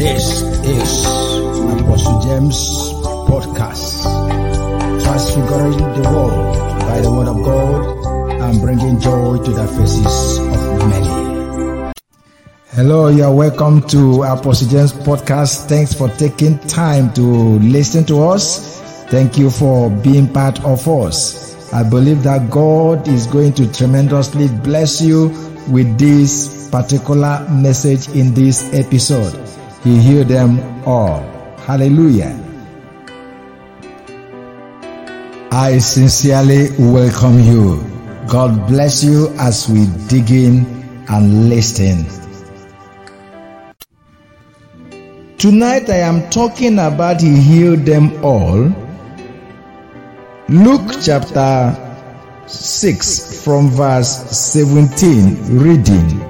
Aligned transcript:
This 0.00 0.40
is 0.64 1.04
Apostle 1.04 2.22
James 2.22 2.56
Podcast. 3.28 4.00
Transfiguring 5.02 5.76
the 5.76 6.08
world 6.08 6.80
by 6.80 7.02
the 7.02 7.10
word 7.10 7.28
of 7.28 7.44
God 7.44 8.40
and 8.40 8.62
bringing 8.62 8.98
joy 8.98 9.36
to 9.44 9.50
the 9.50 9.66
faces 9.68 10.38
of 10.38 10.88
many. 10.88 11.92
Hello, 12.70 13.08
you're 13.08 13.30
welcome 13.30 13.82
to 13.88 14.22
Apostle 14.22 14.68
James 14.68 14.94
Podcast. 14.94 15.68
Thanks 15.68 15.92
for 15.92 16.08
taking 16.08 16.58
time 16.60 17.12
to 17.12 17.58
listen 17.58 18.02
to 18.04 18.22
us. 18.22 18.80
Thank 19.10 19.36
you 19.36 19.50
for 19.50 19.90
being 19.90 20.32
part 20.32 20.64
of 20.64 20.88
us. 20.88 21.70
I 21.74 21.82
believe 21.82 22.22
that 22.22 22.48
God 22.48 23.06
is 23.06 23.26
going 23.26 23.52
to 23.52 23.70
tremendously 23.70 24.48
bless 24.64 25.02
you 25.02 25.28
with 25.68 25.98
this 25.98 26.70
particular 26.70 27.46
message 27.50 28.08
in 28.16 28.32
this 28.32 28.72
episode. 28.72 29.49
He 29.82 29.96
healed 29.96 30.28
them 30.28 30.60
all. 30.84 31.20
Hallelujah. 31.64 32.36
I 35.50 35.78
sincerely 35.78 36.68
welcome 36.78 37.40
you. 37.40 37.82
God 38.28 38.68
bless 38.68 39.02
you 39.02 39.28
as 39.38 39.68
we 39.68 39.86
dig 40.08 40.30
in 40.30 40.66
and 41.08 41.48
listen. 41.48 42.04
Tonight 45.38 45.88
I 45.88 46.04
am 46.04 46.28
talking 46.28 46.74
about 46.74 47.22
He 47.22 47.40
healed 47.40 47.86
them 47.86 48.22
all. 48.22 48.68
Luke 50.48 51.00
chapter 51.02 51.72
6 52.46 53.42
from 53.42 53.70
verse 53.70 54.08
17 54.30 55.58
reading. 55.58 56.20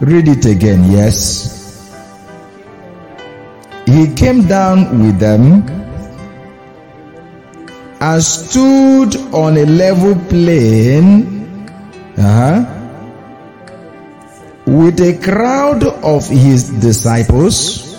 Read 0.00 0.28
it 0.28 0.46
again, 0.46 0.90
yes. 0.90 1.55
He 3.86 4.12
came 4.14 4.48
down 4.48 5.00
with 5.00 5.20
them 5.20 5.62
and 8.00 8.22
stood 8.22 9.16
on 9.32 9.56
a 9.56 9.64
level 9.64 10.14
plain 10.28 11.56
uh-huh, 12.18 12.64
with 14.66 15.00
a 15.00 15.18
crowd 15.22 15.84
of 15.84 16.28
his 16.28 16.68
disciples 16.80 17.94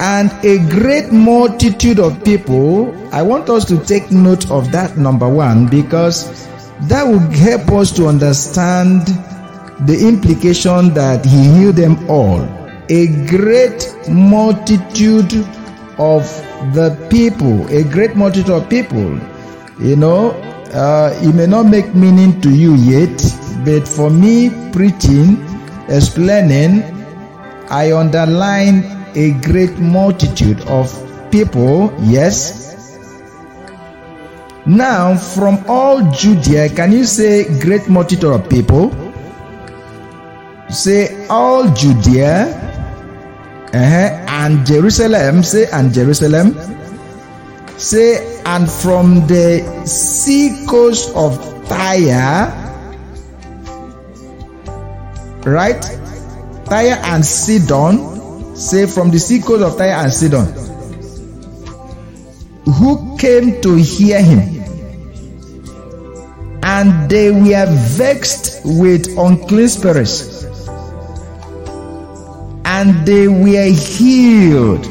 and 0.00 0.32
a 0.44 0.58
great 0.68 1.12
multitude 1.12 2.00
of 2.00 2.24
people. 2.24 2.92
I 3.14 3.22
want 3.22 3.48
us 3.48 3.64
to 3.66 3.78
take 3.84 4.10
note 4.10 4.50
of 4.50 4.72
that 4.72 4.98
number 4.98 5.28
one 5.28 5.68
because 5.68 6.26
that 6.88 7.04
will 7.04 7.20
help 7.20 7.70
us 7.70 7.92
to 7.92 8.08
understand 8.08 9.06
the 9.86 10.06
implication 10.08 10.92
that 10.94 11.24
he 11.24 11.44
healed 11.44 11.76
them 11.76 12.10
all. 12.10 12.65
A 12.88 13.08
great 13.26 13.92
multitude 14.08 15.34
of 15.98 16.22
the 16.72 16.94
people, 17.10 17.66
a 17.68 17.82
great 17.82 18.14
multitude 18.14 18.50
of 18.50 18.68
people. 18.70 19.18
You 19.80 19.96
know, 19.96 20.30
uh, 20.72 21.18
it 21.20 21.34
may 21.34 21.46
not 21.46 21.64
make 21.66 21.94
meaning 21.94 22.40
to 22.42 22.50
you 22.50 22.74
yet, 22.76 23.16
but 23.64 23.88
for 23.88 24.08
me, 24.08 24.50
preaching, 24.72 25.42
explaining, 25.88 26.82
I 27.70 27.92
underline 27.92 28.84
a 29.16 29.32
great 29.42 29.78
multitude 29.78 30.60
of 30.68 30.86
people, 31.32 31.92
yes. 32.02 32.62
Now, 34.64 35.16
from 35.16 35.64
all 35.66 36.08
Judea, 36.12 36.68
can 36.68 36.92
you 36.92 37.04
say 37.04 37.44
great 37.58 37.88
multitude 37.88 38.30
of 38.32 38.48
people? 38.48 38.92
Say 40.70 41.26
all 41.28 41.68
Judea 41.74 42.65
uh-huh, 43.76 44.24
and 44.28 44.66
Jerusalem. 44.66 45.42
Say 45.42 45.66
and 45.70 45.92
Jerusalem. 45.92 46.56
Say 47.76 48.40
and 48.46 48.70
from 48.70 49.26
the 49.26 49.60
sea 49.84 50.64
coast 50.66 51.12
of 51.14 51.36
Tyre, 51.68 52.48
right? 55.44 55.82
Tyre 56.64 56.96
and 57.04 57.24
Sidon. 57.24 58.56
Say 58.56 58.86
from 58.86 59.10
the 59.10 59.18
sea 59.18 59.40
coast 59.40 59.62
of 59.62 59.76
Tyre 59.76 60.00
and 60.04 60.12
Sidon. 60.12 60.46
Who 62.80 63.18
came 63.18 63.60
to 63.60 63.76
hear 63.76 64.22
him? 64.22 64.40
And 66.62 67.10
they 67.10 67.30
were 67.30 67.66
vexed 67.96 68.62
with 68.64 69.06
unclean 69.18 69.68
spirits 69.68 70.35
and 72.76 73.06
they 73.06 73.26
were 73.26 73.72
healed. 73.72 74.84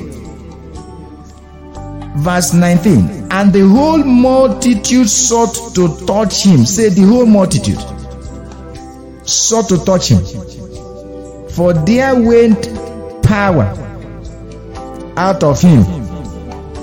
Verse 2.18 2.52
19. 2.52 3.28
And 3.30 3.54
the 3.54 3.68
whole 3.68 4.04
multitude 4.04 5.08
sought 5.08 5.54
to 5.76 5.96
touch 6.08 6.44
him. 6.44 6.66
Say, 6.66 6.90
the 6.90 7.04
whole 7.04 7.28
multitude 7.28 7.78
sought 9.28 9.70
to 9.70 9.78
touch 9.86 10.10
him. 10.10 10.24
For 11.50 11.74
there 11.74 12.20
went 12.20 12.64
power 13.22 13.66
out 15.16 15.44
of 15.44 15.62
him, 15.62 15.84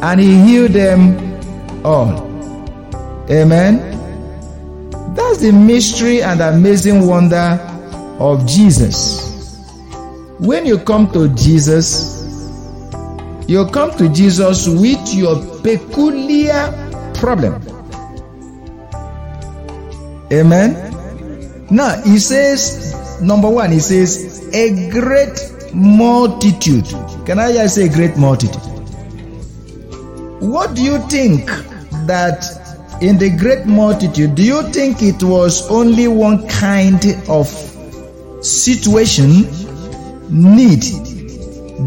and 0.02 0.20
he 0.20 0.40
healed 0.44 0.70
them 0.70 1.84
all. 1.84 2.12
Amen. 3.28 3.90
That's 5.16 5.38
the 5.38 5.50
mystery 5.52 6.22
and 6.22 6.40
amazing 6.40 7.08
wonder 7.08 7.58
of 8.20 8.46
Jesus. 8.46 9.31
When 10.42 10.66
you 10.66 10.78
come 10.78 11.10
to 11.12 11.28
Jesus, 11.36 12.18
you 13.46 13.64
come 13.70 13.96
to 13.96 14.08
Jesus 14.08 14.66
with 14.66 15.14
your 15.14 15.36
peculiar 15.62 16.72
problem. 17.14 17.62
Amen. 20.32 20.74
Now, 21.70 22.02
he 22.02 22.18
says, 22.18 23.20
number 23.22 23.48
one, 23.48 23.70
he 23.70 23.78
says, 23.78 24.48
a 24.52 24.90
great 24.90 25.72
multitude. 25.72 26.86
Can 27.24 27.38
I 27.38 27.52
just 27.52 27.76
say 27.76 27.88
great 27.88 28.16
multitude? 28.16 28.62
What 30.42 30.74
do 30.74 30.82
you 30.82 30.98
think 31.08 31.46
that 32.06 32.44
in 33.00 33.16
the 33.16 33.30
great 33.30 33.66
multitude, 33.66 34.34
do 34.34 34.42
you 34.42 34.62
think 34.72 35.02
it 35.02 35.22
was 35.22 35.70
only 35.70 36.08
one 36.08 36.48
kind 36.48 37.00
of 37.28 37.46
situation, 38.44 39.44
need 40.32 40.82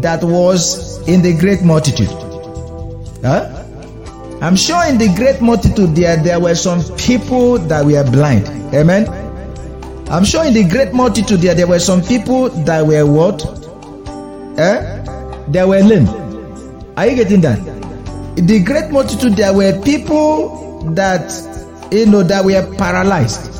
that 0.02 0.22
was 0.22 0.98
in 1.08 1.22
the 1.22 1.36
great 1.36 1.62
multitude? 1.62 2.08
Huh? 3.22 3.64
I'm 4.40 4.56
sure 4.56 4.86
in 4.86 4.98
the 4.98 5.12
great 5.16 5.40
multitude 5.40 5.96
there, 5.96 6.16
there 6.22 6.38
were 6.38 6.54
some 6.54 6.82
people 6.96 7.58
that 7.58 7.84
were 7.84 8.04
blind. 8.10 8.46
Amen. 8.74 9.08
I'm 10.08 10.24
sure 10.24 10.44
in 10.44 10.54
the 10.54 10.64
great 10.64 10.92
multitude 10.92 11.40
there, 11.40 11.54
there 11.54 11.66
were 11.66 11.80
some 11.80 12.02
people 12.02 12.50
that 12.64 12.86
were 12.86 13.04
what? 13.04 13.42
Eh? 14.58 15.02
They 15.48 15.64
were 15.64 15.80
lame. 15.80 16.06
Are 16.96 17.06
you 17.06 17.16
getting 17.16 17.40
that? 17.40 17.58
In 18.38 18.46
the 18.46 18.62
great 18.62 18.90
multitude 18.90 19.32
there 19.32 19.54
were 19.54 19.80
people 19.82 20.90
that 20.92 21.32
you 21.90 22.06
know 22.06 22.22
that 22.22 22.44
were 22.44 22.76
paralyzed. 22.76 23.55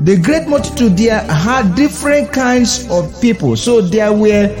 The 0.00 0.16
great 0.16 0.46
multitude 0.46 0.96
there 0.96 1.20
had 1.20 1.74
different 1.74 2.32
kinds 2.32 2.88
of 2.90 3.20
people. 3.20 3.56
So 3.56 3.80
there 3.80 4.12
were 4.12 4.54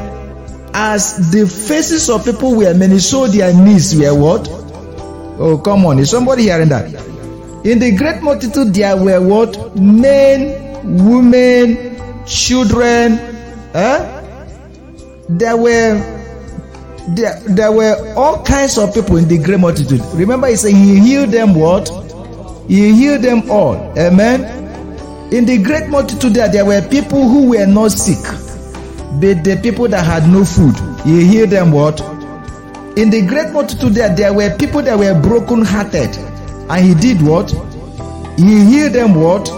as 0.74 1.30
the 1.32 1.46
faces 1.46 2.10
of 2.10 2.24
people 2.24 2.56
were 2.56 2.74
many, 2.74 2.98
so 2.98 3.26
their 3.26 3.54
knees 3.54 3.98
were 3.98 4.14
what? 4.14 4.48
Oh, 5.40 5.60
come 5.64 5.86
on. 5.86 5.98
Is 5.98 6.10
somebody 6.10 6.42
hearing 6.42 6.68
that? 6.70 6.86
In 7.64 7.78
the 7.78 7.96
great 7.96 8.22
multitude, 8.22 8.74
there 8.74 8.96
were 8.96 9.20
what? 9.20 9.76
Men, 9.76 11.04
women, 11.04 12.24
children. 12.26 13.18
Eh? 13.74 14.14
There 15.28 15.56
were 15.56 16.18
there, 17.14 17.40
there 17.46 17.72
were 17.72 18.14
all 18.16 18.42
kinds 18.44 18.76
of 18.76 18.92
people 18.92 19.16
in 19.16 19.28
the 19.28 19.38
great 19.38 19.60
multitude. 19.60 20.00
Remember, 20.14 20.48
he 20.48 20.56
said 20.56 20.72
he 20.72 20.98
healed 21.00 21.30
them 21.30 21.54
what? 21.54 21.88
He 22.68 22.92
healed 22.94 23.22
them 23.22 23.50
all. 23.50 23.76
Amen. 23.98 24.57
In 25.30 25.44
the 25.44 25.62
great 25.62 25.88
multitude 25.88 26.32
there, 26.32 26.48
there 26.48 26.64
were 26.64 26.80
people 26.88 27.28
who 27.28 27.50
were 27.50 27.66
not 27.66 27.92
sick, 27.92 28.22
but 29.20 29.44
the 29.44 29.60
people 29.62 29.86
that 29.88 30.02
had 30.02 30.26
no 30.26 30.42
food. 30.42 30.74
He 31.04 31.26
healed 31.26 31.50
them 31.50 31.70
what? 31.70 32.00
In 32.96 33.10
the 33.10 33.26
great 33.26 33.52
multitude 33.52 33.92
there, 33.92 34.14
there 34.14 34.32
were 34.32 34.56
people 34.56 34.80
that 34.80 34.98
were 34.98 35.20
broken 35.20 35.62
hearted. 35.62 36.16
And 36.70 36.84
he 36.84 36.94
did 36.94 37.20
what? 37.20 37.50
He 38.38 38.64
healed 38.64 38.94
them 38.94 39.14
what? 39.14 39.50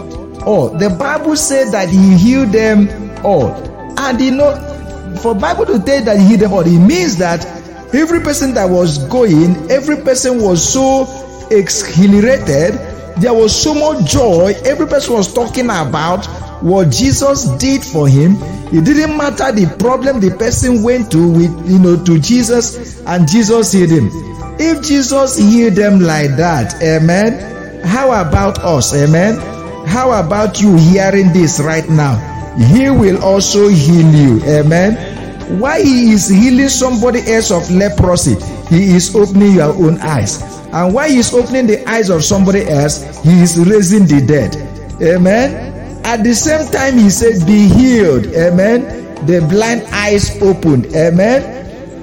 All. 0.43 0.71
The 0.71 0.91
Bible 0.91 1.37
said 1.37 1.71
that 1.71 1.89
he 1.89 2.17
healed 2.17 2.51
them 2.51 2.89
all. 3.25 3.55
And 3.97 4.21
you 4.21 4.33
know, 4.33 5.17
for 5.23 5.37
Bible 5.37 5.67
to 5.67 5.79
tell 5.79 6.03
that 6.05 6.19
he 6.19 6.27
healed 6.27 6.41
them 6.41 6.53
all, 6.53 6.67
it 6.67 6.79
means 6.81 7.17
that 7.19 7.47
every 7.95 8.21
person 8.21 8.55
that 8.55 8.69
was 8.69 8.99
going, 9.07 9.71
every 9.71 9.99
person 9.99 10.43
was 10.43 10.67
so 10.67 11.07
exhilarated, 11.53 12.75
there 13.19 13.35
was 13.35 13.55
so 13.55 13.75
much 13.75 14.11
joy, 14.11 14.55
every 14.65 14.87
person 14.87 15.15
was 15.15 15.33
talking 15.33 15.67
about 15.67 16.27
what 16.63 16.91
Jesus 16.91 17.47
did 17.59 17.83
for 17.83 18.09
him. 18.09 18.37
It 18.73 18.85
didn't 18.85 19.17
matter 19.17 19.51
the 19.53 19.75
problem 19.79 20.21
the 20.21 20.31
person 20.31 20.83
went 20.83 21.11
to 21.13 21.33
with 21.33 21.71
you 21.71 21.79
know 21.79 22.03
to 22.05 22.19
Jesus 22.21 23.01
and 23.07 23.29
Jesus 23.29 23.73
healed 23.73 23.91
him. 23.91 24.11
If 24.59 24.87
Jesus 24.87 25.39
healed 25.39 25.75
them 25.75 26.01
like 26.01 26.37
that, 26.37 26.83
amen. 26.83 27.83
How 27.85 28.13
about 28.21 28.59
us, 28.59 28.95
amen? 28.95 29.39
How 29.87 30.13
about 30.13 30.61
you 30.61 30.77
hearing 30.77 31.33
this 31.33 31.61
right 31.61 31.89
now? 31.89 32.17
He 32.57 32.91
will 32.91 33.23
also 33.25 33.69
heal 33.69 34.15
you, 34.15 34.43
amen. 34.45 35.59
Why 35.59 35.83
he 35.83 36.13
is 36.13 36.29
healing 36.29 36.69
somebody 36.69 37.21
else 37.33 37.51
of 37.51 37.71
leprosy, 37.71 38.37
he 38.69 38.95
is 38.95 39.17
opening 39.17 39.55
your 39.55 39.73
own 39.73 39.99
eyes. 40.01 40.60
And 40.73 40.95
why 40.95 41.09
he 41.09 41.19
is 41.19 41.35
opening 41.35 41.67
the 41.67 41.89
eyes 41.89 42.11
of 42.11 42.25
somebody 42.25 42.69
else, 42.69 43.03
he 43.23 43.41
is 43.43 43.59
raising 43.59 44.07
the 44.07 44.25
dead. 44.25 44.55
Amen. 45.03 46.03
At 46.05 46.23
the 46.25 46.35
same 46.35 46.71
time, 46.71 46.97
he 46.99 47.11
said, 47.11 47.47
Be 47.47 47.69
healed. 47.69 48.27
Amen. 48.27 49.27
The 49.27 49.47
blind 49.49 49.83
eyes 49.93 50.41
opened. 50.41 50.87
Amen. 50.95 51.43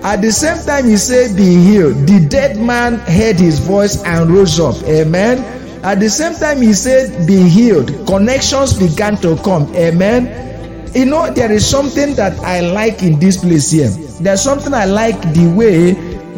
At 0.04 0.22
the 0.22 0.32
same 0.32 0.64
time, 0.66 0.86
he 0.86 0.98
said, 0.98 1.36
Be 1.36 1.56
healed. 1.56 2.08
The 2.08 2.28
dead 2.30 2.58
man 2.58 3.00
heard 3.00 3.38
his 3.38 3.60
voice 3.60 4.04
and 4.04 4.30
rose 4.30 4.60
up. 4.60 4.76
Amen. 4.84 5.40
At 5.84 6.00
the 6.00 6.10
same 6.10 6.36
time, 6.36 6.62
he 6.62 6.74
said, 6.74 7.26
Be 7.26 7.48
healed. 7.48 8.06
Connections 8.08 8.78
began 8.78 9.18
to 9.18 9.38
come. 9.44 9.74
Amen. 9.76 10.46
You 10.94 11.06
know, 11.06 11.32
there 11.32 11.52
is 11.52 11.68
something 11.68 12.16
that 12.16 12.38
I 12.40 12.62
like 12.62 13.04
in 13.04 13.20
this 13.20 13.38
place 13.38 13.72
here. 13.72 13.90
There's 14.22 14.42
something 14.42 14.74
I 14.74 14.86
like 14.86 15.20
the 15.34 15.54
way 15.56 15.94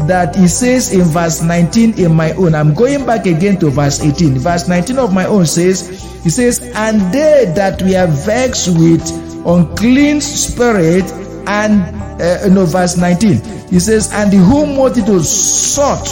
that 0.07 0.35
he 0.35 0.47
says 0.47 0.93
in 0.93 1.03
verse 1.03 1.41
19 1.41 1.99
in 1.99 2.13
my 2.15 2.31
own. 2.33 2.55
I'm 2.55 2.73
going 2.73 3.05
back 3.05 3.25
again 3.25 3.59
to 3.59 3.69
verse 3.69 4.01
18. 4.01 4.39
Verse 4.39 4.67
19 4.67 4.97
of 4.97 5.13
my 5.13 5.25
own 5.25 5.45
says, 5.45 5.89
He 6.23 6.29
says, 6.29 6.59
And 6.75 7.13
they 7.13 7.51
that 7.55 7.81
we 7.81 7.95
are 7.95 8.07
vexed 8.07 8.69
with 8.69 9.01
unclean 9.45 10.21
spirit, 10.21 11.03
and 11.47 11.81
uh, 12.21 12.47
no, 12.47 12.65
verse 12.65 12.97
19, 12.97 13.69
he 13.69 13.79
says, 13.79 14.11
And 14.13 14.31
the 14.31 14.37
whole 14.37 14.65
multitude 14.65 15.25
sought. 15.25 16.07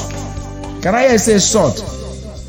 Can 0.82 0.96
I 0.96 1.16
say 1.18 1.40
sought? 1.40 1.78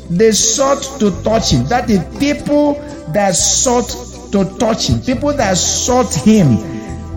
They 0.09 0.31
sought 0.31 0.99
to 0.99 1.11
touch 1.23 1.51
him. 1.51 1.65
That 1.65 1.89
is 1.89 1.99
people 2.19 2.73
that 3.13 3.35
sought 3.35 3.89
to 4.31 4.57
touch 4.57 4.89
him, 4.89 5.01
people 5.01 5.33
that 5.33 5.57
sought 5.57 6.13
him 6.13 6.57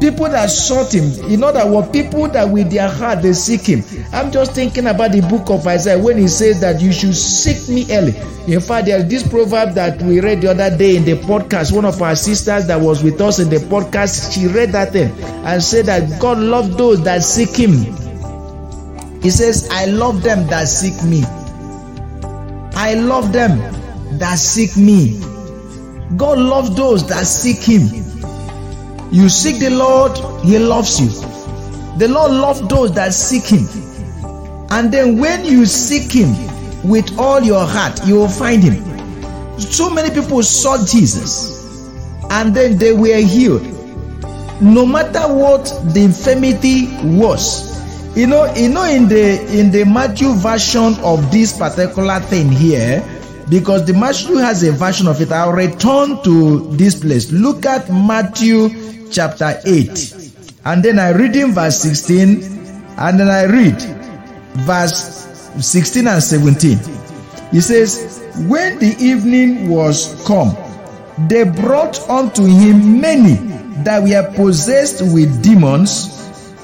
people 0.02 0.28
that 0.28 0.50
sought 0.50 0.92
him. 0.92 1.04
In 1.30 1.44
other 1.44 1.64
words 1.70 1.88
people 1.90 2.26
that 2.30 2.48
with 2.50 2.72
their 2.72 2.88
heart 2.88 3.22
they 3.22 3.32
seek 3.32 3.60
him. 3.60 3.84
I'm 4.12 4.32
just 4.32 4.52
thinking 4.52 4.88
about 4.88 5.12
the 5.12 5.20
book 5.20 5.48
of 5.48 5.64
isaiah 5.64 5.96
when 5.96 6.18
he 6.18 6.26
says 6.26 6.60
that 6.60 6.80
you 6.80 6.92
should 6.92 7.14
seek 7.14 7.68
me 7.68 7.86
early. 7.94 8.12
In 8.52 8.60
fact 8.60 8.86
there's 8.86 9.06
this 9.06 9.26
proverb 9.26 9.74
that 9.74 10.02
we 10.02 10.18
read 10.18 10.40
the 10.40 10.50
other 10.50 10.76
day 10.76 10.96
in 10.96 11.04
the 11.04 11.14
podcast. 11.14 11.70
One 11.72 11.84
of 11.84 12.02
our 12.02 12.16
sisters 12.16 12.66
that 12.66 12.80
was 12.80 13.04
with 13.04 13.20
us 13.20 13.38
in 13.38 13.48
the 13.48 13.58
podcast 13.58 14.34
she 14.34 14.48
read 14.48 14.72
that 14.72 14.92
thing 14.92 15.12
and 15.22 15.62
said 15.62 15.86
that 15.86 16.20
god 16.20 16.38
loved 16.38 16.76
those 16.76 17.04
that 17.04 17.22
seek 17.22 17.54
him. 17.54 17.70
He 19.22 19.30
says 19.30 19.68
i 19.70 19.84
love 19.84 20.24
them 20.24 20.48
that 20.48 20.66
seek 20.66 21.00
me. 21.04 21.22
I 22.74 22.94
love 22.94 23.32
them 23.32 23.56
that 24.18 24.36
seek 24.40 24.76
me. 24.76 25.20
God 26.16 26.38
loves 26.38 26.74
those 26.74 27.08
that 27.08 27.24
seek 27.24 27.58
him 27.58 28.11
you 29.12 29.28
seek 29.28 29.60
the 29.60 29.70
Lord, 29.70 30.16
He 30.42 30.58
loves 30.58 30.98
you. 31.00 31.08
The 31.98 32.08
Lord 32.08 32.32
loves 32.32 32.66
those 32.68 32.92
that 32.94 33.12
seek 33.12 33.44
Him. 33.44 33.68
And 34.70 34.90
then 34.90 35.18
when 35.18 35.44
you 35.44 35.66
seek 35.66 36.10
Him 36.10 36.32
with 36.82 37.18
all 37.18 37.40
your 37.42 37.66
heart, 37.66 38.06
you 38.06 38.16
will 38.16 38.28
find 38.28 38.62
Him. 38.62 38.82
So 39.60 39.90
many 39.90 40.08
people 40.14 40.42
sought 40.42 40.88
Jesus 40.88 41.62
and 42.30 42.54
then 42.54 42.78
they 42.78 42.92
were 42.92 43.18
healed. 43.18 43.62
No 44.62 44.86
matter 44.86 45.32
what 45.32 45.64
the 45.92 46.02
infirmity 46.04 46.88
was. 47.02 47.70
You 48.16 48.26
know, 48.26 48.52
you 48.54 48.68
know, 48.68 48.84
in 48.84 49.08
the 49.08 49.40
in 49.58 49.70
the 49.70 49.84
Matthew 49.84 50.32
version 50.34 50.94
of 51.02 51.30
this 51.30 51.56
particular 51.56 52.20
thing 52.20 52.50
here, 52.50 53.00
because 53.48 53.86
the 53.86 53.92
Matthew 53.92 54.36
has 54.36 54.62
a 54.62 54.72
version 54.72 55.06
of 55.06 55.20
it. 55.20 55.32
I'll 55.32 55.52
return 55.52 56.22
to 56.24 56.66
this 56.76 57.00
place. 57.00 57.30
Look 57.32 57.66
at 57.66 57.90
Matthew 57.90 59.10
chapter 59.10 59.60
8. 59.64 60.32
And 60.64 60.82
then 60.82 60.98
I 60.98 61.10
read 61.10 61.34
in 61.36 61.52
verse 61.52 61.80
16, 61.80 62.42
and 62.98 63.20
then 63.20 63.28
I 63.28 63.44
read 63.44 63.80
verse 64.64 65.28
16 65.60 66.06
and 66.06 66.22
17. 66.22 66.78
He 67.50 67.60
says, 67.60 68.22
When 68.48 68.78
the 68.78 68.96
evening 68.98 69.68
was 69.68 70.24
come, 70.26 70.56
they 71.28 71.44
brought 71.44 71.98
unto 72.08 72.44
him 72.44 73.00
many 73.00 73.34
that 73.84 74.02
were 74.02 74.32
possessed 74.34 75.02
with 75.12 75.42
demons, 75.42 76.08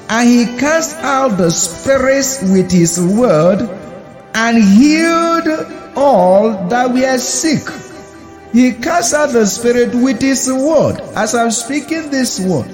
and 0.09 0.27
he 0.27 0.45
cast 0.57 0.97
out 0.97 1.37
the 1.37 1.51
spirits 1.51 2.41
with 2.41 2.71
his 2.71 2.99
word, 2.99 3.61
and 4.33 4.57
healed 4.57 5.47
all 5.99 6.67
that 6.69 6.91
were 6.91 7.17
sick 7.17 7.67
he 8.51 8.71
cast 8.73 9.13
out 9.13 9.31
the 9.31 9.45
spirit 9.45 9.93
with 9.93 10.21
his 10.21 10.51
word 10.51 10.99
as 11.15 11.35
I'm 11.35 11.51
speaking 11.51 12.09
this 12.09 12.39
word. 12.39 12.71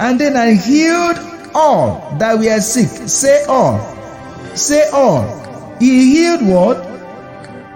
And 0.00 0.18
then 0.18 0.36
I 0.36 0.54
healed 0.54 1.18
all 1.54 2.16
that 2.18 2.38
were 2.38 2.60
sick. 2.60 3.08
Say 3.08 3.44
all. 3.44 3.78
Say 4.56 4.88
all. 4.90 5.76
He 5.78 6.14
healed 6.16 6.46
what? 6.46 6.78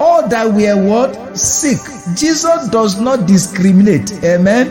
All 0.01 0.29
that 0.29 0.53
were 0.53 0.85
what? 0.85 1.37
Sick. 1.37 1.79
Jesus 2.17 2.69
does 2.71 3.01
not 3.01 3.29
discriminate. 3.29 4.13
Amen. 4.25 4.71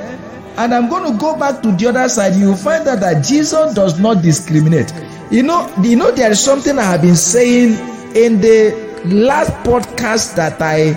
And 0.58 0.74
I'm 0.74 0.90
going 0.90 1.10
to 1.10 1.18
go 1.18 1.38
back 1.38 1.62
to 1.64 1.72
the 1.72 1.88
other 1.88 2.10
side. 2.10 2.36
You 2.36 2.48
will 2.48 2.58
find 2.58 2.86
out 2.86 3.00
that 3.00 3.24
Jesus 3.24 3.74
does 3.74 3.98
not 3.98 4.22
discriminate. 4.22 4.92
You 5.32 5.44
know, 5.44 5.74
you 5.82 5.96
know, 5.96 6.12
there 6.12 6.32
is 6.32 6.44
something 6.44 6.78
I 6.78 6.84
have 6.84 7.02
been 7.02 7.16
saying 7.16 7.76
in 8.14 8.42
the 8.42 8.81
last 9.06 9.52
podcast 9.64 10.36
that 10.36 10.62
I 10.62 10.94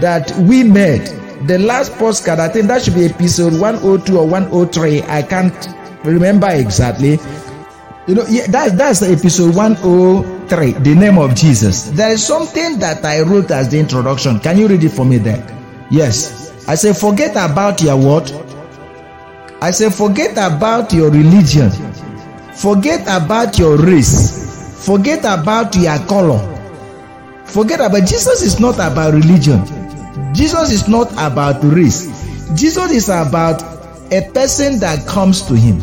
that 0.00 0.30
we 0.38 0.64
made. 0.64 1.06
The 1.46 1.58
last 1.58 1.92
postcard, 1.94 2.38
I 2.38 2.48
think 2.48 2.68
that 2.68 2.82
should 2.82 2.94
be 2.94 3.06
episode 3.06 3.60
102 3.60 4.16
or 4.16 4.26
103. 4.28 5.02
I 5.02 5.22
can't 5.22 5.68
remember 6.04 6.48
exactly. 6.48 7.18
You 8.06 8.14
know, 8.14 8.24
yeah, 8.28 8.46
that, 8.48 8.76
that's 8.76 9.02
episode 9.02 9.54
103, 9.54 10.72
the 10.72 10.94
name 10.94 11.18
of 11.18 11.34
Jesus. 11.34 11.90
There 11.90 12.10
is 12.12 12.24
something 12.24 12.78
that 12.78 13.04
I 13.04 13.22
wrote 13.22 13.50
as 13.50 13.68
the 13.70 13.78
introduction. 13.78 14.40
Can 14.40 14.58
you 14.58 14.68
read 14.68 14.84
it 14.84 14.90
for 14.90 15.04
me 15.04 15.18
there? 15.18 15.44
Yes. 15.90 16.52
I 16.68 16.76
say, 16.76 16.92
forget 16.92 17.32
about 17.32 17.82
your 17.82 17.96
what? 17.96 18.32
I 19.60 19.72
say, 19.72 19.90
forget 19.90 20.32
about 20.32 20.92
your 20.92 21.10
religion. 21.10 21.70
Forget 22.54 23.02
about 23.02 23.58
your 23.58 23.76
race. 23.76 24.84
Forget 24.86 25.20
about 25.20 25.74
your 25.76 25.98
color. 26.06 26.51
Forget 27.52 27.80
about 27.80 28.08
Jesus 28.08 28.40
is 28.42 28.58
not 28.58 28.76
about 28.76 29.12
religion. 29.12 29.62
Jesus 30.34 30.70
is 30.72 30.88
not 30.88 31.12
about 31.12 31.62
race. 31.62 32.06
Jesus 32.56 32.90
is 32.92 33.08
about 33.10 33.62
a 34.10 34.28
person 34.32 34.78
that 34.80 35.06
comes 35.06 35.42
to 35.42 35.54
him. 35.54 35.78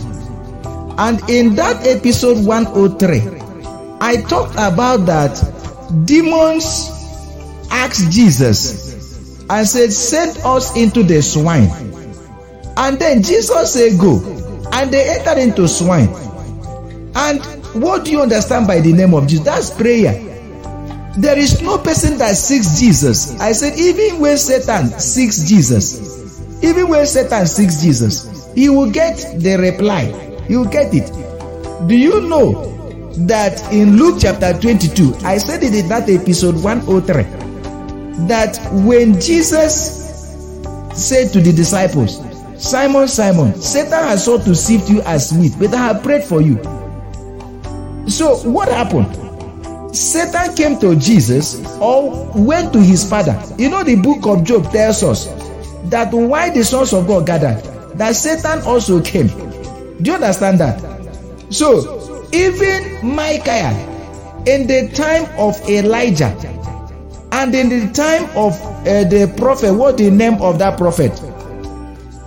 And 0.98 1.22
in 1.30 1.54
that 1.56 1.86
episode 1.86 2.44
103, 2.44 3.22
I 4.02 4.22
talked 4.24 4.56
about 4.56 5.06
that 5.06 5.38
demons 6.06 6.90
asked 7.70 8.12
Jesus 8.12 9.44
and 9.50 9.68
said, 9.68 9.94
Send 9.94 10.40
us 10.40 10.76
into 10.76 11.04
the 11.04 11.22
swine. 11.22 11.70
And 12.78 12.98
then 12.98 13.22
Jesus 13.22 13.74
said, 13.74 14.00
Go. 14.00 14.18
And 14.74 14.92
they 14.92 15.20
entered 15.20 15.38
into 15.38 15.68
swine. 15.68 16.10
And 17.16 17.44
what 17.76 18.06
do 18.06 18.12
you 18.12 18.22
understand 18.22 18.66
by 18.66 18.82
the 18.82 18.92
name 18.92 19.14
of 19.14 19.28
Jesus? 19.28 19.46
That's 19.46 19.70
prayer. 19.70 20.29
There 21.18 21.38
is 21.38 21.62
no 21.62 21.78
person 21.78 22.18
that 22.20 22.36
seeks 22.36 22.80
Jesus. 22.80 23.39
I 23.39 23.51
said, 23.51 23.78
even 23.78 24.20
when 24.20 24.38
Satan 24.38 24.88
seeks 25.00 25.44
Jesus, 25.44 26.63
even 26.63 26.88
when 26.88 27.06
Satan 27.06 27.46
seeks 27.46 27.82
Jesus, 27.82 28.54
he 28.54 28.70
will 28.70 28.92
get 28.92 29.18
the 29.39 29.58
reply. 29.58 30.06
He 30.48 30.56
will 30.56 30.66
get 30.66 30.94
it. 30.94 31.08
Do 31.88 31.96
you 31.96 32.22
know 32.22 32.70
that 33.28 33.74
in 33.74 33.98
Luke 33.98 34.20
chapter 34.22 34.54
22, 34.54 35.16
I 35.24 35.38
said 35.38 35.63
it 35.63 35.74
in 35.74 35.88
that 35.89 36.10
episode 36.10 36.56
103, 36.63 37.24
that 38.28 38.60
when 38.86 39.20
Jesus 39.20 40.06
said 40.94 41.32
to 41.34 41.42
the 41.42 41.51
disciples, 41.51 42.20
Simon, 42.62 43.08
Simon, 43.08 43.56
Satan 43.56 44.04
has 44.04 44.25
sought 44.25 44.44
to 44.44 44.54
sift 44.54 44.89
you 44.89 45.01
as 45.04 45.32
wheat, 45.34 45.54
but 45.58 45.74
I 45.74 45.94
have 45.94 46.04
prayed 46.04 46.24
for 46.24 46.42
you. 46.42 46.58
So, 48.10 48.38
what 48.50 48.68
happened? 48.68 49.29
Satan 49.93 50.55
came 50.55 50.79
to 50.79 50.96
Jesus 50.96 51.65
or 51.79 52.31
went 52.36 52.74
to 52.74 52.81
his 52.81 53.08
father. 53.10 53.41
You 53.58 53.69
know, 53.69 53.84
the 53.84 53.96
book 53.96 54.25
of 54.25 54.43
Job 54.43 54.72
tells 54.72 55.03
us 55.03 55.27
that 55.89 56.13
why 56.13 56.50
the 56.50 56.63
sons 56.63 56.93
of 56.93 57.08
God 57.08 57.25
gathered, 57.25 57.63
that 57.98 58.15
Satan 58.15 58.62
also 58.62 59.01
came. 59.01 59.27
Do 59.27 60.12
you 60.12 60.13
understand 60.13 60.60
that? 60.60 60.79
So, 61.50 62.27
even 62.31 63.15
Micaiah, 63.15 63.74
in 64.46 64.67
the 64.67 64.89
time 64.93 65.25
of 65.38 65.60
Elijah, 65.67 66.36
and 67.31 67.53
in 67.53 67.69
the 67.69 67.91
time 67.93 68.25
of 68.36 68.53
uh, 68.62 69.03
the 69.03 69.34
prophet, 69.38 69.74
what 69.74 69.98
the 69.98 70.10
name 70.10 70.41
of 70.41 70.60
that 70.60 70.77
prophet? 70.77 71.12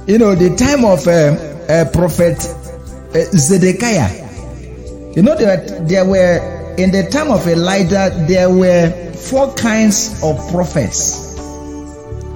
you 0.06 0.18
know, 0.18 0.34
the 0.34 0.54
time 0.56 0.84
of 0.84 1.06
uh, 1.06 1.38
uh, 1.72 1.84
Prophet 1.92 2.38
uh, 3.14 3.24
Zedekiah. 3.36 4.10
You 5.14 5.22
know, 5.22 5.36
that 5.36 5.86
there 5.88 6.04
were, 6.04 6.40
in 6.78 6.90
the 6.90 7.08
time 7.10 7.30
of 7.30 7.46
Elijah, 7.46 8.10
there 8.28 8.50
were 8.50 8.90
four 9.14 9.52
kinds 9.54 10.22
of 10.22 10.36
prophets. 10.50 11.30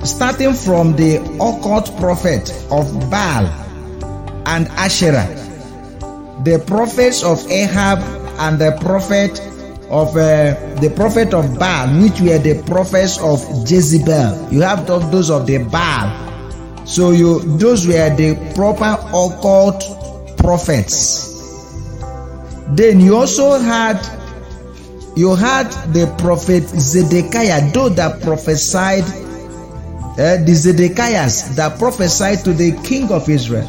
Starting 0.04 0.52
from 0.52 0.94
the 0.96 1.16
occult 1.40 1.96
prophet 1.98 2.50
of 2.70 3.10
Baal 3.10 3.46
and 4.46 4.68
Asherah, 4.68 5.26
the 6.44 6.62
prophets 6.66 7.24
of 7.24 7.44
Ahab 7.50 7.98
and 8.38 8.58
the 8.58 8.76
prophet 8.80 9.40
of 9.90 10.16
uh, 10.16 10.54
the 10.80 10.92
prophet 10.94 11.32
of 11.32 11.58
Baal, 11.58 11.88
which 12.02 12.20
were 12.20 12.38
the 12.38 12.62
prophets 12.66 13.18
of 13.18 13.40
Jezebel. 13.68 14.52
You 14.52 14.60
have 14.62 14.86
those 14.86 15.30
of 15.30 15.46
the 15.46 15.58
Baal. 15.58 16.86
So 16.86 17.10
you 17.10 17.40
those 17.58 17.86
were 17.86 18.14
the 18.14 18.36
proper 18.54 18.96
occult 19.10 19.82
prophets. 20.38 21.32
Then 22.68 23.00
you 23.00 23.16
also 23.16 23.58
had 23.58 23.98
you 25.16 25.34
had 25.34 25.70
the 25.94 26.14
prophet 26.18 26.64
Zedekiah, 26.64 27.72
those 27.72 27.96
that 27.96 28.20
prophesied, 28.20 29.02
uh, 29.02 30.36
the 30.44 30.52
Zedekiahs 30.52 31.56
that 31.56 31.78
prophesied 31.78 32.44
to 32.44 32.52
the 32.52 32.72
king 32.84 33.10
of 33.10 33.28
Israel. 33.28 33.66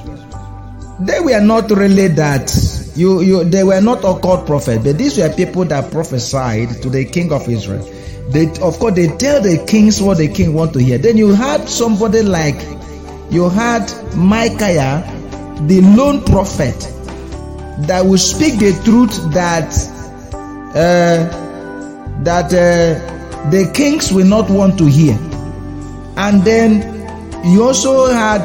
They 1.00 1.22
were 1.22 1.40
not 1.40 1.72
really 1.72 2.10
that 2.10 2.52
you 2.96 3.22
you 3.22 3.44
they 3.46 3.64
were 3.64 3.80
not 3.80 4.00
occult 4.00 4.46
prophets, 4.46 4.84
but 4.84 4.98
these 4.98 5.18
were 5.18 5.30
people 5.30 5.64
that 5.66 5.90
prophesied 5.90 6.82
to 6.82 6.90
the 6.90 7.06
king 7.06 7.32
of 7.32 7.48
Israel. 7.48 7.86
They 8.30 8.50
of 8.60 8.78
course 8.80 8.96
they 8.96 9.08
tell 9.16 9.42
the 9.42 9.64
kings 9.68 10.02
what 10.02 10.18
the 10.18 10.28
king 10.28 10.54
want 10.54 10.74
to 10.74 10.80
hear. 10.80 10.98
Then 10.98 11.16
you 11.16 11.34
had 11.34 11.70
somebody 11.70 12.24
like 12.24 12.60
you 13.32 13.48
had 13.50 13.90
Micaiah, 14.16 15.02
the 15.68 15.80
lone 15.96 16.26
prophet, 16.26 16.78
that 17.88 18.04
will 18.06 18.18
speak 18.18 18.60
the 18.60 18.74
truth 18.84 19.32
that 19.34 19.72
uh, 20.78 21.26
that 22.24 22.54
uh, 22.54 23.50
the 23.50 23.72
kings 23.74 24.12
will 24.12 24.28
not 24.28 24.48
want 24.50 24.78
to 24.78 24.86
hear. 24.86 25.18
And 26.18 26.44
then 26.44 26.84
you 27.44 27.64
also 27.64 28.06
had 28.12 28.42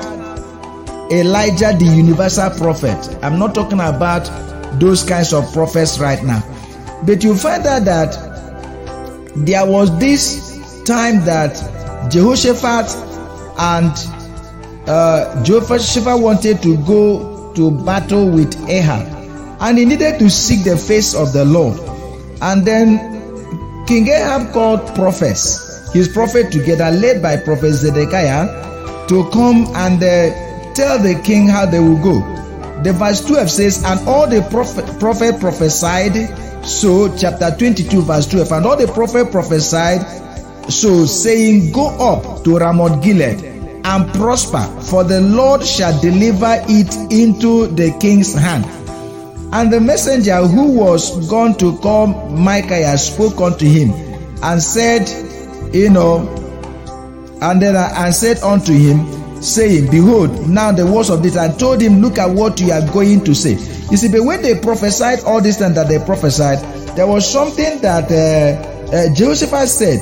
Elijah, 1.12 1.76
the 1.78 1.84
universal 1.84 2.48
prophet. 2.50 3.18
I'm 3.22 3.38
not 3.38 3.54
talking 3.54 3.80
about 3.80 4.24
those 4.80 5.04
kinds 5.04 5.34
of 5.34 5.52
prophets 5.52 5.98
right 5.98 6.22
now. 6.24 6.42
But 7.04 7.22
you 7.22 7.36
find 7.36 7.66
out 7.66 7.84
that 7.84 8.14
there 9.36 9.66
was 9.66 9.98
this 9.98 10.82
time 10.84 11.24
that 11.26 11.54
Jehoshaphat 12.10 12.94
and 13.58 13.92
uh, 14.88 15.42
Jehoshaphat 15.44 16.18
wanted 16.18 16.62
to 16.62 16.78
go 16.86 17.52
to 17.54 17.70
battle 17.84 18.30
with 18.30 18.56
Ahab, 18.70 19.06
and 19.60 19.76
he 19.76 19.84
needed 19.84 20.18
to 20.18 20.30
seek 20.30 20.64
the 20.64 20.78
face 20.78 21.14
of 21.14 21.34
the 21.34 21.44
Lord. 21.44 21.91
And 22.42 22.66
then 22.66 23.86
King 23.86 24.08
Ahab 24.08 24.52
called 24.52 24.84
prophets, 24.94 25.92
his 25.92 26.08
prophet 26.08 26.50
together, 26.50 26.90
led 26.90 27.22
by 27.22 27.36
Prophet 27.36 27.72
Zedekiah, 27.72 29.06
to 29.08 29.28
come 29.30 29.66
and 29.74 30.02
uh, 30.02 30.74
tell 30.74 30.98
the 30.98 31.20
king 31.24 31.46
how 31.46 31.66
they 31.66 31.78
will 31.78 32.02
go. 32.02 32.20
The 32.82 32.92
verse 32.92 33.24
12 33.24 33.50
says, 33.50 33.84
And 33.84 34.00
all 34.08 34.26
the 34.26 34.42
prophet, 34.50 34.86
prophet 34.98 35.38
prophesied, 35.38 36.66
so 36.66 37.14
chapter 37.16 37.54
22, 37.56 38.02
verse 38.02 38.26
12, 38.26 38.50
and 38.52 38.66
all 38.66 38.76
the 38.76 38.88
prophet 38.88 39.30
prophesied, 39.30 40.02
so 40.68 41.06
saying, 41.06 41.72
Go 41.72 41.88
up 41.98 42.42
to 42.44 42.58
Ramoth 42.58 43.02
Gilead 43.02 43.44
and 43.84 44.12
prosper, 44.14 44.64
for 44.82 45.04
the 45.04 45.20
Lord 45.20 45.64
shall 45.64 45.98
deliver 46.00 46.56
it 46.68 47.12
into 47.12 47.66
the 47.68 47.96
king's 48.00 48.34
hand. 48.34 48.64
And 49.52 49.70
the 49.70 49.80
messenger 49.80 50.46
who 50.46 50.72
was 50.72 51.28
gone 51.28 51.54
to 51.58 51.76
call 51.78 52.06
Micaiah 52.30 52.96
spoke 52.96 53.38
unto 53.40 53.66
him 53.66 53.90
and 54.42 54.62
said, 54.62 55.06
You 55.74 55.90
know, 55.90 56.26
and 57.42 57.60
then 57.60 57.76
and 57.76 58.14
said 58.14 58.38
unto 58.38 58.72
him, 58.72 59.42
saying, 59.42 59.90
Behold, 59.90 60.48
now 60.48 60.72
the 60.72 60.86
words 60.86 61.10
of 61.10 61.22
this, 61.22 61.36
and 61.36 61.58
told 61.58 61.82
him, 61.82 62.00
Look 62.00 62.18
at 62.18 62.30
what 62.30 62.60
you 62.60 62.72
are 62.72 62.86
going 62.92 63.24
to 63.24 63.34
say. 63.34 63.52
You 63.90 63.96
see, 63.98 64.08
but 64.08 64.22
when 64.22 64.40
they 64.40 64.58
prophesied 64.58 65.20
all 65.24 65.42
this 65.42 65.58
time 65.58 65.74
that 65.74 65.88
they 65.88 65.98
prophesied, 65.98 66.58
there 66.96 67.06
was 67.06 67.30
something 67.30 67.80
that 67.82 68.10
uh, 68.10 68.72
uh, 68.90 69.66
said. 69.66 70.00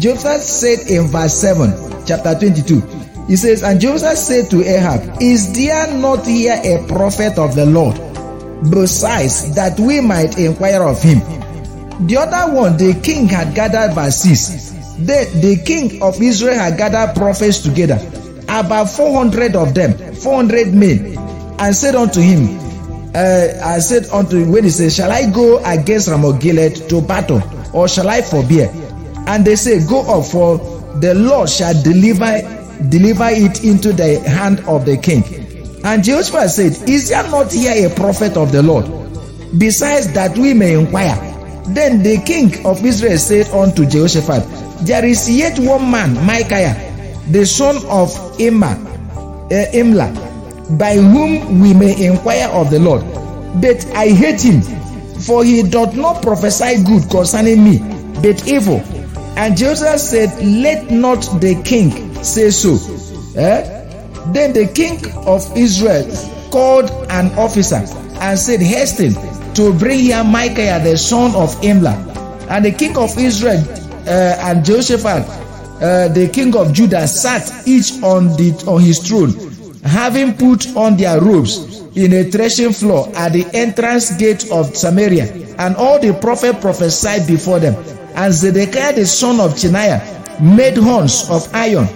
Joseph 0.00 0.42
said 0.42 0.78
in 0.88 1.06
verse 1.08 1.34
7, 1.34 2.06
chapter 2.06 2.34
22, 2.38 2.80
he 3.26 3.36
says, 3.36 3.62
And 3.62 3.80
Joseph 3.80 4.16
said 4.16 4.50
to 4.50 4.62
Ahab, 4.62 5.20
Is 5.20 5.52
there 5.54 5.92
not 5.98 6.26
here 6.26 6.60
a 6.64 6.86
prophet 6.86 7.38
of 7.38 7.54
the 7.54 7.66
Lord? 7.66 8.09
Besides, 8.68 9.54
that 9.54 9.78
we 9.80 10.00
might 10.00 10.38
inquire 10.38 10.82
of 10.82 11.02
him. 11.02 11.20
The 12.06 12.16
other 12.18 12.54
one, 12.54 12.76
the 12.76 12.98
king 13.02 13.26
had 13.26 13.54
gathered 13.54 13.94
verses. 13.94 14.72
The, 14.98 15.30
the 15.40 15.62
king 15.64 16.02
of 16.02 16.20
Israel 16.20 16.54
had 16.54 16.76
gathered 16.76 17.16
prophets 17.16 17.60
together 17.60 17.98
about 18.50 18.90
400 18.90 19.56
of 19.56 19.74
them, 19.74 20.14
400 20.14 20.74
men, 20.74 21.16
and 21.58 21.74
said 21.74 21.94
unto 21.94 22.20
him, 22.20 22.58
uh, 23.14 23.48
I 23.62 23.78
said 23.78 24.06
unto 24.10 24.36
him, 24.36 24.52
when 24.52 24.64
he 24.64 24.70
said, 24.70 24.92
Shall 24.92 25.10
I 25.10 25.30
go 25.30 25.62
against 25.64 26.08
Ramoth 26.08 26.40
Gilead 26.40 26.76
to 26.90 27.00
battle, 27.00 27.42
or 27.72 27.88
shall 27.88 28.08
I 28.08 28.22
forbear? 28.22 28.70
And 29.26 29.44
they 29.44 29.56
say, 29.56 29.86
Go 29.86 30.00
up, 30.00 30.26
for 30.26 30.58
the 31.00 31.14
Lord 31.14 31.48
shall 31.48 31.74
deliver 31.82 32.58
deliver 32.88 33.28
it 33.28 33.62
into 33.62 33.92
the 33.92 34.20
hand 34.20 34.60
of 34.60 34.86
the 34.86 34.96
king. 34.96 35.22
And 35.82 36.04
Jehoshaphat 36.04 36.50
said, 36.50 36.88
Is 36.88 37.08
there 37.08 37.22
not 37.30 37.52
here 37.52 37.90
a 37.90 37.94
prophet 37.94 38.36
of 38.36 38.52
the 38.52 38.62
Lord? 38.62 38.86
Besides 39.58 40.12
that 40.12 40.36
we 40.36 40.52
may 40.54 40.78
inquire. 40.78 41.16
Then 41.68 42.02
the 42.02 42.20
king 42.24 42.66
of 42.66 42.84
Israel 42.84 43.16
said 43.18 43.48
unto 43.48 43.86
Jehoshaphat, 43.86 44.86
There 44.86 45.04
is 45.04 45.30
yet 45.30 45.58
one 45.58 45.90
man, 45.90 46.14
Micaiah, 46.26 46.74
the 47.30 47.46
son 47.46 47.76
of 47.88 48.10
Immer, 48.40 48.76
uh, 48.76 49.70
Imla, 49.72 50.78
by 50.78 50.94
whom 50.96 51.60
we 51.60 51.72
may 51.72 52.06
inquire 52.06 52.48
of 52.48 52.70
the 52.70 52.78
Lord. 52.78 53.02
But 53.60 53.84
I 53.94 54.08
hate 54.08 54.42
him, 54.42 54.62
for 55.20 55.44
he 55.44 55.62
doth 55.62 55.96
not 55.96 56.22
prophesy 56.22 56.82
good 56.84 57.08
concerning 57.10 57.64
me, 57.64 57.78
but 58.20 58.46
evil. 58.46 58.80
And 59.36 59.56
Joseph 59.56 60.00
said, 60.00 60.30
Let 60.44 60.90
not 60.90 61.20
the 61.40 61.60
king 61.64 62.22
say 62.22 62.50
so. 62.50 62.76
Eh? 63.36 63.79
Then 64.28 64.52
the 64.52 64.66
king 64.66 64.98
of 65.26 65.44
Israel 65.56 66.06
called 66.50 66.90
an 67.10 67.30
officer 67.38 67.84
and 68.20 68.38
said, 68.38 68.60
Hasten 68.60 69.14
to 69.54 69.72
bring 69.78 70.00
here 70.00 70.22
Micaiah 70.24 70.82
the 70.82 70.96
son 70.96 71.34
of 71.34 71.54
Imla. 71.62 71.94
And 72.48 72.64
the 72.64 72.72
king 72.72 72.96
of 72.96 73.16
Israel 73.18 73.62
uh, 74.06 74.36
and 74.40 74.64
Jehoshaphat 74.64 75.40
uh, 75.80 76.08
the 76.08 76.28
king 76.28 76.54
of 76.56 76.74
Judah 76.74 77.08
sat 77.08 77.66
each 77.66 78.02
on 78.02 78.36
the 78.36 78.52
on 78.68 78.82
his 78.82 78.98
throne, 78.98 79.32
having 79.82 80.36
put 80.36 80.76
on 80.76 80.94
their 80.96 81.18
robes 81.20 81.80
in 81.96 82.12
a 82.12 82.24
threshing 82.24 82.72
floor 82.72 83.08
at 83.16 83.32
the 83.32 83.46
entrance 83.54 84.14
gate 84.16 84.50
of 84.52 84.76
Samaria, 84.76 85.32
and 85.58 85.74
all 85.76 85.98
the 85.98 86.12
prophet 86.12 86.60
prophesied 86.60 87.26
before 87.26 87.60
them. 87.60 87.74
And 88.14 88.32
Zedekiah 88.32 88.92
the 88.94 89.06
son 89.06 89.40
of 89.40 89.52
Chenaanah 89.56 90.40
made 90.42 90.76
horns 90.76 91.30
of 91.30 91.48
iron, 91.54 91.88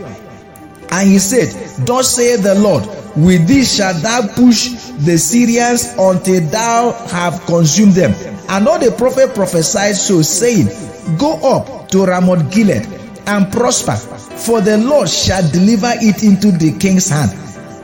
and 0.95 1.11
he 1.11 1.19
said, 1.19 1.49
Thus 1.85 2.15
saith 2.15 2.45
the 2.45 2.55
Lord, 2.55 2.87
with 3.17 3.49
this 3.49 3.77
shalt 3.77 4.01
thou 4.01 4.29
push 4.29 4.69
the 5.03 5.19
Syrians 5.19 5.93
until 5.99 6.41
thou 6.49 6.93
have 7.09 7.45
consumed 7.47 7.95
them. 7.95 8.15
And 8.49 8.69
all 8.69 8.79
the 8.79 8.93
prophet 8.93 9.35
prophesied 9.35 9.97
so, 9.97 10.23
saying, 10.23 10.69
Go 11.19 11.35
up 11.43 11.89
to 11.89 12.07
Ramoth 12.07 12.53
Gilead 12.53 12.87
and 13.27 13.51
prosper, 13.53 13.97
for 13.97 14.61
the 14.61 14.79
Lord 14.79 15.09
shall 15.09 15.43
deliver 15.51 15.93
it 15.97 16.23
into 16.23 16.53
the 16.53 16.79
king's 16.79 17.09
hand. 17.09 17.33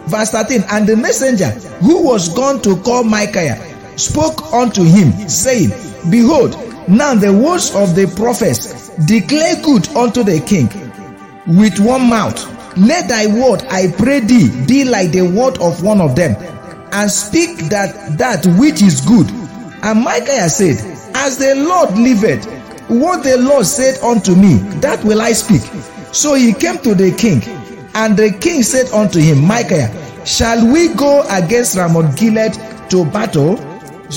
Verse 0.06 0.30
13 0.30 0.62
And 0.70 0.86
the 0.86 0.96
messenger 0.96 1.50
who 1.82 2.04
was 2.04 2.28
gone 2.32 2.62
to 2.62 2.76
call 2.82 3.02
Micaiah 3.02 3.58
spoke 3.98 4.52
unto 4.52 4.84
him, 4.84 5.28
saying, 5.28 5.70
Behold, 6.10 6.52
now 6.88 7.14
the 7.16 7.32
words 7.32 7.74
of 7.74 7.96
the 7.96 8.06
prophets 8.16 8.88
declare 9.06 9.60
good 9.62 9.88
unto 9.96 10.22
the 10.22 10.40
king 10.40 10.68
with 11.58 11.80
one 11.80 12.08
mouth. 12.08 12.59
Let 12.80 13.08
thy 13.08 13.26
word, 13.26 13.62
I 13.68 13.92
pray 13.92 14.20
thee, 14.20 14.49
be 14.66 14.84
like 14.87 15.12
the 15.12 15.20
word 15.20 15.58
of 15.58 15.82
one 15.82 16.00
of 16.00 16.16
them, 16.16 16.34
and 16.92 17.10
speak 17.10 17.58
that 17.68 18.16
that 18.16 18.46
which 18.58 18.80
is 18.80 19.02
good. 19.02 19.28
And 19.82 20.02
Micaiah 20.02 20.49
said, 20.49 20.78
As 21.14 21.37
the 21.37 21.56
Lord 21.56 21.92
liveth, 21.99 22.46
what 22.88 23.22
the 23.22 23.37
Lord 23.37 23.66
said 23.66 23.99
unto 24.02 24.34
me, 24.34 24.56
that 24.80 25.04
will 25.04 25.20
I 25.20 25.32
speak. 25.32 25.60
So 26.14 26.32
he 26.34 26.54
came 26.54 26.78
to 26.78 26.94
the 26.94 27.12
king, 27.12 27.42
and 27.94 28.16
the 28.16 28.32
king 28.40 28.62
said 28.62 28.90
unto 28.92 29.20
him, 29.20 29.44
Micaiah, 29.44 29.94
shall 30.25 30.66
we 30.72 30.88
go 30.94 31.22
against 31.28 31.76
Ramoth 31.76 32.18
Gilead 32.18 32.54
to 32.88 33.04
battle, 33.04 33.60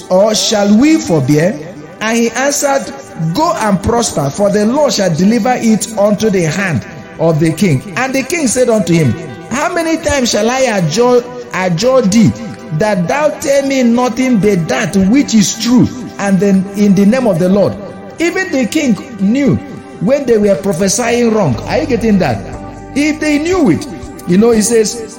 or 0.10 0.34
shall 0.36 0.80
we 0.80 1.02
forbear? 1.02 1.52
And 2.00 2.18
he 2.18 2.30
answered, 2.30 2.86
Go 3.36 3.54
and 3.58 3.84
prosper, 3.84 4.30
for 4.30 4.50
the 4.50 4.66
Lord 4.66 4.94
shall 4.94 5.14
deliver 5.14 5.54
it 5.58 5.98
unto 5.98 6.30
the 6.30 6.44
hand 6.44 6.88
of 7.20 7.40
the 7.40 7.54
king. 7.54 7.82
And 7.98 8.14
the 8.14 8.24
king 8.24 8.48
said 8.48 8.70
unto 8.70 8.94
him, 8.94 9.12
How 9.50 9.74
many 9.74 10.02
times 10.04 10.32
shall 10.32 10.50
I 10.50 10.60
adjure, 10.60 11.22
adjure 11.54 12.02
thee 12.02 12.30
that 12.80 13.08
thou 13.08 13.38
tell 13.40 13.68
me 13.68 13.84
nothing 13.84 14.40
but 14.40 14.68
that 14.70 14.96
which 15.12 15.34
is 15.34 15.62
true, 15.64 15.88
and 16.20 16.40
then 16.40 16.66
in 16.78 16.96
the 16.96 17.06
name 17.06 17.28
of 17.28 17.40
the 17.40 17.50
Lord? 17.50 17.74
Even 18.20 18.52
the 18.52 18.68
king 18.70 18.94
knew 19.20 19.56
when 20.06 20.26
they 20.26 20.38
were 20.38 20.56
prophesying 20.62 21.34
wrong. 21.34 21.56
Are 21.62 21.80
you 21.80 21.88
getting 21.88 22.20
that? 22.20 22.38
If 22.96 23.20
they 23.20 23.40
knew 23.40 23.72
it, 23.72 23.86
you 24.30 24.38
know, 24.38 24.52
he 24.52 24.62
says, 24.62 25.18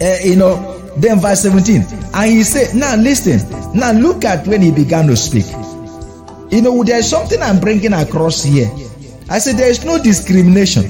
uh, 0.00 0.18
you 0.24 0.36
know, 0.36 0.78
then 0.96 1.20
verse 1.20 1.42
17, 1.42 1.82
and 2.14 2.30
he 2.30 2.42
said, 2.42 2.74
Now 2.74 2.96
listen, 2.96 3.40
now 3.74 3.92
look 3.92 4.24
at 4.24 4.46
when 4.46 4.60
he 4.60 4.70
began 4.70 5.06
to 5.06 5.16
speak. 5.16 5.46
You 6.52 6.60
know, 6.60 6.84
there's 6.84 7.08
something 7.08 7.40
I'm 7.40 7.60
bringing 7.60 7.94
across 7.94 8.44
here. 8.44 8.70
I 9.30 9.38
said, 9.38 9.56
There 9.56 9.70
is 9.70 9.84
no 9.84 10.02
discrimination. 10.02 10.84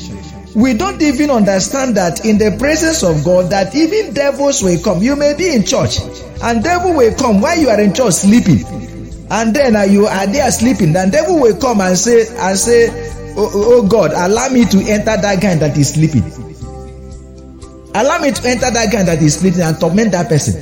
We 0.54 0.75
don't 0.75 1.00
even 1.00 1.30
understand 1.30 1.97
that 1.97 2.26
in 2.26 2.37
the 2.37 2.54
presence 2.59 3.02
of 3.02 3.25
God, 3.25 3.50
that 3.50 3.75
even 3.75 4.12
devils 4.12 4.62
will 4.62 4.78
come. 4.82 5.02
You 5.02 5.16
may 5.16 5.35
be 5.35 5.54
in 5.54 5.64
church, 5.64 5.99
and 6.42 6.62
devil 6.62 6.94
will 6.94 7.14
come 7.14 7.40
while 7.40 7.59
you 7.59 7.71
are 7.71 7.80
in 7.80 7.94
church 7.94 8.14
sleeping. 8.14 8.64
And 9.30 9.56
then 9.56 9.76
uh, 9.76 9.82
you 9.82 10.06
are 10.06 10.26
there 10.26 10.50
sleeping. 10.50 10.92
Then 10.92 11.11
devil 11.11 11.40
will 11.40 11.59
come 11.59 11.80
and 11.80 11.97
say 11.97 12.26
and 12.37 12.59
say 12.59 12.88
oh, 13.35 13.50
oh, 13.54 13.78
oh 13.78 13.88
god 13.88 14.12
allow 14.12 14.49
me 14.49 14.66
to 14.66 14.78
enter 14.80 15.16
that 15.16 15.40
guy 15.40 15.54
that 15.54 15.76
is 15.78 15.94
sleeping. 15.94 16.23
Allow 17.94 18.18
me 18.21 18.32
to 18.32 18.49
enter 18.49 18.71
that 18.71 18.92
guy 18.92 19.02
that 19.04 19.23
is 19.23 19.38
sleeping 19.40 19.62
and 19.62 19.78
torment 19.80 20.12
that 20.12 20.28
person. 20.28 20.61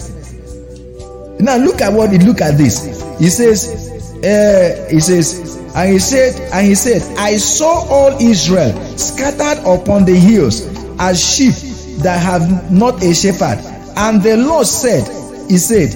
Now 1.44 1.56
look 1.56 1.80
at 1.80 1.92
what 1.92 2.12
he 2.12 2.18
look 2.18 2.40
at 2.40 2.58
this. 2.58 2.84
He 3.18 3.28
says 3.28 3.90
uh, 4.22 4.86
he 4.88 5.00
says 5.00 5.49
and 5.74 5.92
he 5.92 5.98
said 5.98 6.34
and 6.52 6.66
he 6.66 6.74
said 6.74 7.02
i 7.18 7.36
saw 7.36 7.86
all 7.88 8.12
israel 8.20 8.72
scattered 8.98 9.58
upon 9.66 10.04
the 10.04 10.14
hills 10.14 10.62
as 10.98 11.22
sheep 11.22 11.54
that 12.02 12.20
have 12.20 12.72
not 12.72 13.02
a 13.02 13.14
shepherd 13.14 13.58
and 13.96 14.22
the 14.22 14.36
lord 14.36 14.66
said 14.66 15.04
he 15.50 15.56
said 15.56 15.90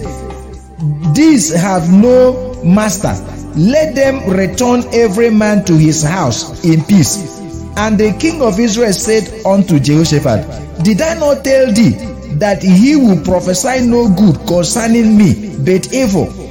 these 1.14 1.54
have 1.54 1.90
no 1.92 2.54
Master, 2.64 3.12
let 3.56 3.94
them 3.94 4.26
return 4.30 4.84
every 4.94 5.28
man 5.28 5.64
to 5.66 5.76
his 5.76 6.02
house 6.02 6.64
in 6.64 6.82
peace. 6.84 7.38
And 7.76 7.98
the 7.98 8.16
king 8.18 8.40
of 8.40 8.58
Israel 8.58 8.92
said 8.92 9.44
unto 9.44 9.78
Jehoshaphat, 9.78 10.82
Did 10.82 11.02
I 11.02 11.14
not 11.18 11.44
tell 11.44 11.70
thee 11.72 11.90
that 12.38 12.62
he 12.62 12.96
will 12.96 13.22
prophesy 13.22 13.86
no 13.86 14.08
good 14.08 14.46
concerning 14.46 15.18
me, 15.18 15.56
but 15.58 15.92
evil? 15.92 16.43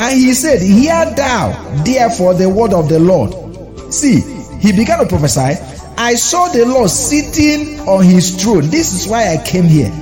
And 0.00 0.16
he 0.16 0.32
said, 0.34 0.62
Hear 0.62 1.12
thou 1.14 1.82
therefore 1.84 2.34
the 2.34 2.48
word 2.48 2.72
of 2.72 2.88
the 2.88 2.98
Lord. 3.00 3.92
See, 3.92 4.20
he 4.60 4.72
began 4.72 4.98
to 5.00 5.06
prophesy. 5.06 5.62
I 5.96 6.14
saw 6.14 6.48
the 6.48 6.64
Lord 6.64 6.90
sitting 6.90 7.80
on 7.80 8.04
his 8.04 8.40
throne. 8.42 8.70
This 8.70 8.92
is 8.92 9.08
why 9.08 9.34
I 9.34 9.44
came 9.44 9.64
here. 9.64 9.92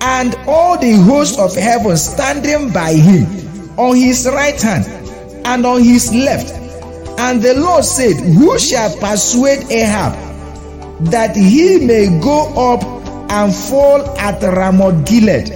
And 0.00 0.36
all 0.46 0.78
the 0.78 0.92
hosts 0.92 1.38
of 1.38 1.54
heaven 1.56 1.96
standing 1.96 2.72
by 2.72 2.92
him 2.92 3.26
on 3.76 3.96
his 3.96 4.28
right 4.30 4.60
hand 4.60 4.86
and 5.44 5.66
on 5.66 5.82
his 5.82 6.14
left. 6.14 6.52
And 7.18 7.42
the 7.42 7.54
Lord 7.54 7.84
said, 7.84 8.16
Who 8.16 8.58
shall 8.58 8.96
persuade 8.98 9.70
Ahab 9.70 10.14
that 11.06 11.34
he 11.34 11.84
may 11.84 12.20
go 12.20 12.72
up 12.72 12.84
and 13.32 13.52
fall 13.54 14.06
at 14.18 14.40
Ramoth 14.42 15.04
Gilead? 15.06 15.50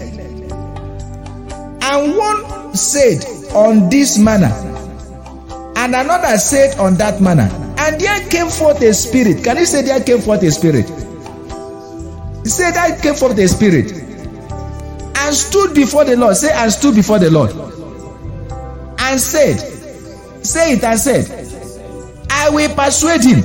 And 1.83 2.17
one 2.17 2.75
said 2.75 3.23
on 3.54 3.88
this 3.88 4.19
manner, 4.19 4.52
and 5.76 5.95
another 5.95 6.37
said 6.38 6.78
on 6.78 6.95
that 6.97 7.21
manner. 7.21 7.49
And 7.78 8.00
there 8.00 8.28
came 8.28 8.49
forth 8.49 8.83
a 8.83 8.92
spirit. 8.92 9.42
Can 9.42 9.57
you 9.57 9.64
say 9.64 9.83
there 9.83 10.02
came 10.02 10.21
forth 10.21 10.42
a 10.42 10.50
spirit? 10.50 10.87
Say 12.47 12.71
that 12.71 13.00
came 13.02 13.14
forth 13.14 13.38
a 13.38 13.48
spirit. 13.48 13.90
And 13.92 15.35
stood 15.35 15.75
before 15.75 16.05
the 16.05 16.16
Lord. 16.16 16.37
Say, 16.37 16.53
and 16.53 16.70
stood 16.70 16.94
before 16.94 17.18
the 17.18 17.31
Lord 17.31 17.51
and 19.11 19.20
said, 19.20 19.59
Say 20.44 20.75
it 20.75 20.85
and 20.85 20.98
said, 20.98 21.27
I 22.31 22.48
will 22.51 22.75
persuade 22.75 23.22
him. 23.22 23.40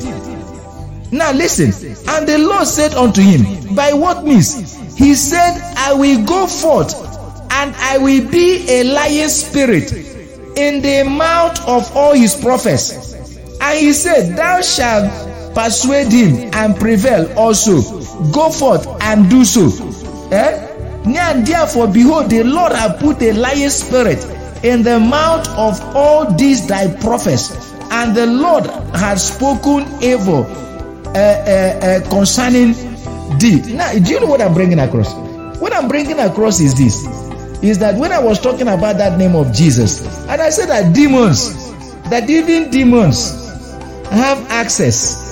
Now 1.11 1.31
listen. 1.31 1.71
And 2.07 2.27
the 2.27 2.37
Lord 2.37 2.67
said 2.67 2.93
unto 2.93 3.21
him, 3.21 3.75
By 3.75 3.93
what 3.93 4.23
means? 4.23 4.75
He 4.97 5.15
said, 5.15 5.59
I 5.77 5.93
will 5.93 6.25
go 6.25 6.47
forth 6.47 6.93
and 7.55 7.75
I 7.77 7.97
will 7.97 8.29
be 8.29 8.65
a 8.69 8.83
lying 8.83 9.29
spirit 9.29 9.91
in 10.57 10.81
the 10.81 11.03
mouth 11.09 11.59
of 11.67 11.95
all 11.95 12.13
his 12.13 12.35
prophets. 12.35 13.13
And 13.61 13.79
he 13.79 13.93
said, 13.93 14.35
Thou 14.35 14.61
shalt 14.61 15.55
persuade 15.55 16.11
him 16.11 16.51
and 16.53 16.75
prevail 16.75 17.31
also. 17.37 17.81
Go 18.31 18.49
forth 18.49 18.85
and 19.01 19.29
do 19.29 19.45
so. 19.45 19.67
Eh? 20.31 20.73
Therefore, 21.45 21.87
behold, 21.87 22.29
the 22.29 22.43
Lord 22.43 22.71
hath 22.71 22.99
put 22.99 23.21
a 23.21 23.31
lying 23.31 23.69
spirit 23.69 24.23
in 24.63 24.83
the 24.83 24.99
mouth 24.99 25.47
of 25.49 25.79
all 25.95 26.33
these 26.33 26.67
thy 26.67 26.93
prophets, 26.95 27.51
and 27.91 28.15
the 28.15 28.25
Lord 28.25 28.65
hath 28.95 29.19
spoken 29.19 29.85
evil 30.03 30.45
uh, 30.45 31.19
uh, 31.19 31.79
uh, 31.81 32.09
concerning 32.09 32.73
thee. 33.37 33.61
Now, 33.73 33.93
do 33.93 34.11
you 34.11 34.19
know 34.19 34.25
what 34.25 34.41
I'm 34.41 34.53
bringing 34.53 34.79
across? 34.79 35.13
What 35.59 35.73
I'm 35.73 35.87
bringing 35.87 36.19
across 36.19 36.59
is 36.59 36.75
this: 36.75 37.05
is 37.61 37.79
that 37.79 37.95
when 37.95 38.11
I 38.11 38.19
was 38.19 38.39
talking 38.39 38.67
about 38.67 38.97
that 38.97 39.17
name 39.17 39.35
of 39.35 39.53
Jesus, 39.53 40.05
and 40.27 40.41
I 40.41 40.49
said 40.49 40.67
that 40.67 40.93
demons, 40.93 41.53
that 42.09 42.29
even 42.29 42.69
demons 42.69 43.31
have 44.09 44.39
access. 44.49 45.23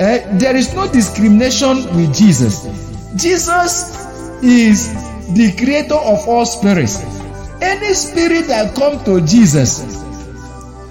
Uh, 0.00 0.26
there 0.38 0.56
is 0.56 0.74
no 0.74 0.90
discrimination 0.90 1.84
with 1.96 2.14
Jesus. 2.14 2.64
Jesus 3.16 4.42
is 4.42 4.92
the 5.34 5.54
creator 5.56 5.94
of 5.94 6.28
all 6.28 6.44
spirits. 6.44 7.02
Any 7.62 7.94
spirit 7.94 8.48
that 8.48 8.74
comes 8.74 9.02
to 9.04 9.20
Jesus, 9.24 9.80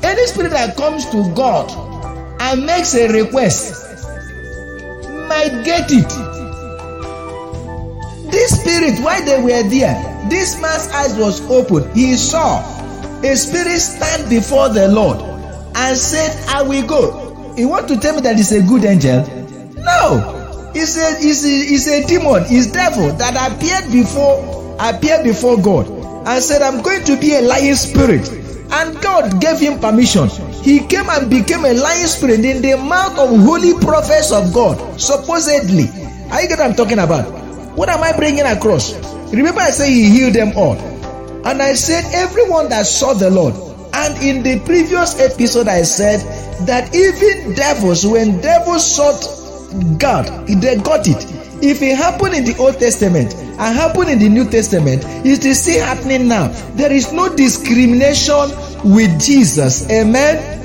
any 0.04 0.26
spirit 0.28 0.52
that 0.52 0.76
comes 0.78 1.06
to 1.10 1.34
God 1.36 1.70
and 2.42 2.66
makes 2.66 2.96
a 2.96 3.08
request 3.12 3.84
might 5.28 5.64
get 5.64 5.92
it. 5.92 6.10
This 8.32 8.60
spirit, 8.60 9.00
why 9.04 9.22
they 9.22 9.42
were 9.42 9.70
there, 9.70 10.13
this 10.30 10.60
man's 10.62 10.88
eyes 10.90 11.16
was 11.18 11.42
open. 11.50 11.94
He 11.94 12.16
saw 12.16 12.60
a 13.24 13.36
spirit 13.36 13.80
stand 13.80 14.30
before 14.30 14.70
the 14.70 14.88
Lord 14.88 15.20
and 15.76 15.98
said, 15.98 16.36
I 16.48 16.62
will 16.62 16.86
go. 16.86 17.56
You 17.58 17.68
want 17.68 17.88
to 17.90 17.98
tell 17.98 18.16
me 18.16 18.22
that 18.22 18.40
it's 18.40 18.52
a 18.52 18.62
good 18.62 18.84
angel? 18.86 19.22
No. 19.76 20.72
It's 20.76 20.98
a, 20.98 21.16
it's 21.20 21.88
a, 21.88 22.04
a 22.04 22.08
demon, 22.08 22.44
it's 22.48 22.72
devil 22.72 23.12
that 23.14 23.36
appeared 23.38 23.92
before 23.92 24.76
appeared 24.80 25.24
before 25.24 25.62
God 25.62 25.88
and 26.28 26.44
said, 26.44 26.62
I'm 26.62 26.82
going 26.82 27.04
to 27.06 27.20
be 27.20 27.36
a 27.36 27.42
lying 27.42 27.76
spirit. 27.76 28.28
And 28.72 29.00
God 29.02 29.40
gave 29.40 29.60
him 29.60 29.80
permission. 29.80 30.30
He 30.64 30.80
came 30.88 31.10
and 31.10 31.30
became 31.30 31.64
a 31.66 31.74
lying 31.74 32.08
spirit 32.08 32.44
in 32.44 32.62
the 32.62 32.76
mouth 32.78 33.20
of 33.20 33.30
holy 33.42 33.78
prophets 33.80 34.32
of 34.32 34.52
God, 34.54 35.00
supposedly. 35.00 35.90
Are 36.32 36.42
you 36.42 36.48
get 36.50 36.58
what 36.58 36.70
I'm 36.72 36.76
talking 36.76 37.00
about? 37.00 37.26
What 37.78 37.90
am 37.90 38.02
I 38.02 38.16
bringing 38.18 38.46
across? 38.46 38.94
Remember, 39.34 39.62
I 39.62 39.72
said 39.72 39.88
he 39.90 40.10
healed 40.10 40.34
them 40.34 40.54
all. 40.56 40.78
And 41.46 41.62
I 41.62 41.74
said, 41.74 42.06
everyone 42.14 42.70
that 42.70 42.86
saw 42.86 43.14
the 43.14 43.30
Lord. 43.30 43.56
And 43.94 44.18
in 44.24 44.44
the 44.44 44.64
previous 44.66 45.20
episode, 45.20 45.68
I 45.68 45.84
said 45.84 46.22
that 46.66 46.96
even 46.96 47.54
devils, 47.54 48.06
when 48.06 48.40
devils 48.42 48.96
sought 48.96 49.22
God, 50.00 50.48
they 50.48 50.78
got 50.78 51.08
it. 51.08 51.26
If 51.64 51.82
it 51.82 51.96
happened 51.96 52.34
in 52.36 52.46
the 52.46 52.58
Old 52.58 52.80
Testament 52.80 53.34
and 53.36 53.60
happened 53.60 54.10
in 54.10 54.20
the 54.20 54.30
New 54.30 54.50
Testament, 54.50 55.04
it 55.26 55.46
is 55.46 55.62
still 55.62 55.86
happening 55.86 56.28
now. 56.28 56.48
There 56.76 56.92
is 56.92 57.12
no 57.14 57.34
discrimination 57.36 58.50
with 58.84 59.22
Jesus. 59.22 59.90
Amen. 59.90 60.62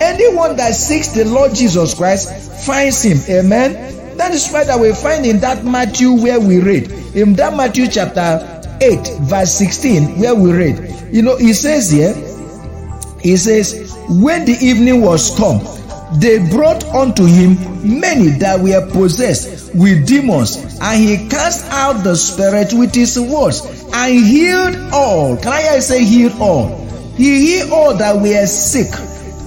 Anyone 0.00 0.56
that 0.56 0.74
seeks 0.74 1.08
the 1.08 1.24
Lord 1.24 1.54
Jesus 1.54 1.94
Christ 1.94 2.66
finds 2.66 3.02
him. 3.02 3.18
Amen. 3.28 3.99
That 4.20 4.32
is 4.32 4.50
why 4.50 4.64
that 4.64 4.78
we 4.78 4.92
find 4.92 5.24
in 5.24 5.40
that 5.40 5.64
Matthew 5.64 6.12
where 6.12 6.38
we 6.38 6.60
read. 6.60 6.92
In 7.16 7.32
that 7.36 7.56
Matthew 7.56 7.88
chapter 7.88 8.60
8, 8.82 8.98
verse 9.22 9.54
16, 9.54 10.20
where 10.20 10.34
we 10.34 10.52
read. 10.52 11.08
You 11.10 11.22
know, 11.22 11.38
he 11.38 11.54
says 11.54 11.90
here, 11.90 12.12
he 13.22 13.38
says, 13.38 13.96
When 14.10 14.44
the 14.44 14.58
evening 14.60 15.00
was 15.00 15.34
come, 15.38 15.60
they 16.20 16.38
brought 16.50 16.84
unto 16.92 17.24
him 17.24 17.56
many 17.98 18.28
that 18.40 18.60
were 18.60 18.86
possessed 18.92 19.74
with 19.74 20.06
demons, 20.06 20.78
and 20.82 21.02
he 21.02 21.26
cast 21.30 21.64
out 21.72 22.04
the 22.04 22.14
spirit 22.14 22.74
with 22.74 22.94
his 22.94 23.18
words 23.18 23.86
and 23.94 24.12
healed 24.22 24.76
all. 24.92 25.38
Can 25.38 25.52
I 25.54 25.78
say 25.78 26.04
healed 26.04 26.38
all? 26.38 26.76
He 27.16 27.56
healed 27.56 27.72
all 27.72 27.96
that 27.96 28.20
were 28.20 28.46
sick, 28.46 28.90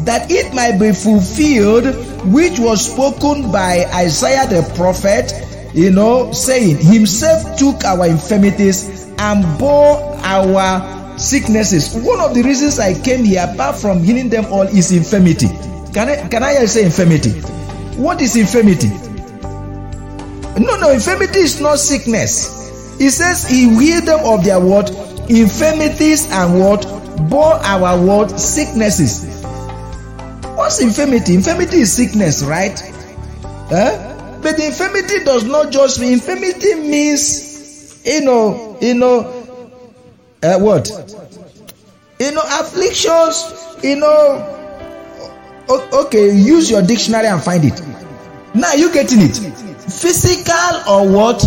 that 0.06 0.32
it 0.32 0.52
might 0.56 0.80
be 0.80 0.94
fulfilled, 0.94 1.86
which 2.26 2.60
was 2.60 2.92
spoken 2.92 3.52
by 3.52 3.86
Isaiah 3.94 4.48
the 4.48 4.64
prophet, 4.76 5.34
you 5.74 5.92
know, 5.92 6.32
saying, 6.32 6.78
Himself 6.78 7.58
took 7.58 7.84
our 7.84 8.08
infirmities 8.08 9.08
and 9.18 9.60
bore 9.60 9.98
our 10.24 11.18
sicknesses. 11.18 11.94
One 12.04 12.20
of 12.20 12.34
the 12.34 12.44
reasons 12.44 12.80
I 12.80 13.00
came 13.02 13.24
here, 13.24 13.46
apart 13.50 13.76
from 13.78 14.04
healing 14.04 14.30
them 14.30 14.46
all, 14.46 14.64
is 14.64 14.92
infirmity. 14.92 15.48
Can 15.94 16.10
I, 16.10 16.28
can 16.28 16.44
I 16.44 16.66
say 16.66 16.86
infirmity? 16.86 17.32
What 18.00 18.22
is 18.22 18.36
infirmity? 18.36 18.90
No, 20.60 20.78
no, 20.78 20.92
infirmity 20.92 21.40
is 21.40 21.60
not 21.60 21.80
sickness. 21.80 22.98
He 22.98 23.10
says 23.10 23.48
he 23.48 23.70
healed 23.70 24.06
them 24.06 24.20
of 24.24 24.44
their 24.44 24.60
what? 24.60 24.90
Infirmities 25.30 26.30
and 26.32 26.60
what? 26.60 26.86
Bore 27.30 27.54
our 27.54 28.00
what? 28.04 28.40
Sicknesses. 28.40 29.33
What's 30.64 30.80
infirmity? 30.80 31.34
Infirmity 31.34 31.80
is 31.80 31.92
sickness, 31.92 32.42
right? 32.42 32.80
Huh? 33.68 34.40
But 34.42 34.58
infirmity 34.62 35.26
does 35.26 35.44
not 35.44 35.74
just 35.74 36.00
mean 36.00 36.14
infirmity 36.14 36.76
means, 36.76 38.02
you 38.06 38.22
know, 38.22 38.78
you 38.80 38.94
know, 38.94 39.20
uh, 40.42 40.58
what? 40.60 40.88
You 42.18 42.32
know, 42.32 42.42
afflictions, 42.46 43.54
you 43.84 43.98
know. 43.98 44.88
Okay, 45.68 46.34
use 46.34 46.72
your 46.72 46.82
dictionary 46.82 47.28
and 47.28 47.44
find 47.44 47.66
it. 47.66 47.82
Now 48.56 48.72
you 48.72 48.94
getting 48.94 49.20
it? 49.20 49.36
Physical 49.36 50.90
or 50.90 51.10
what? 51.10 51.44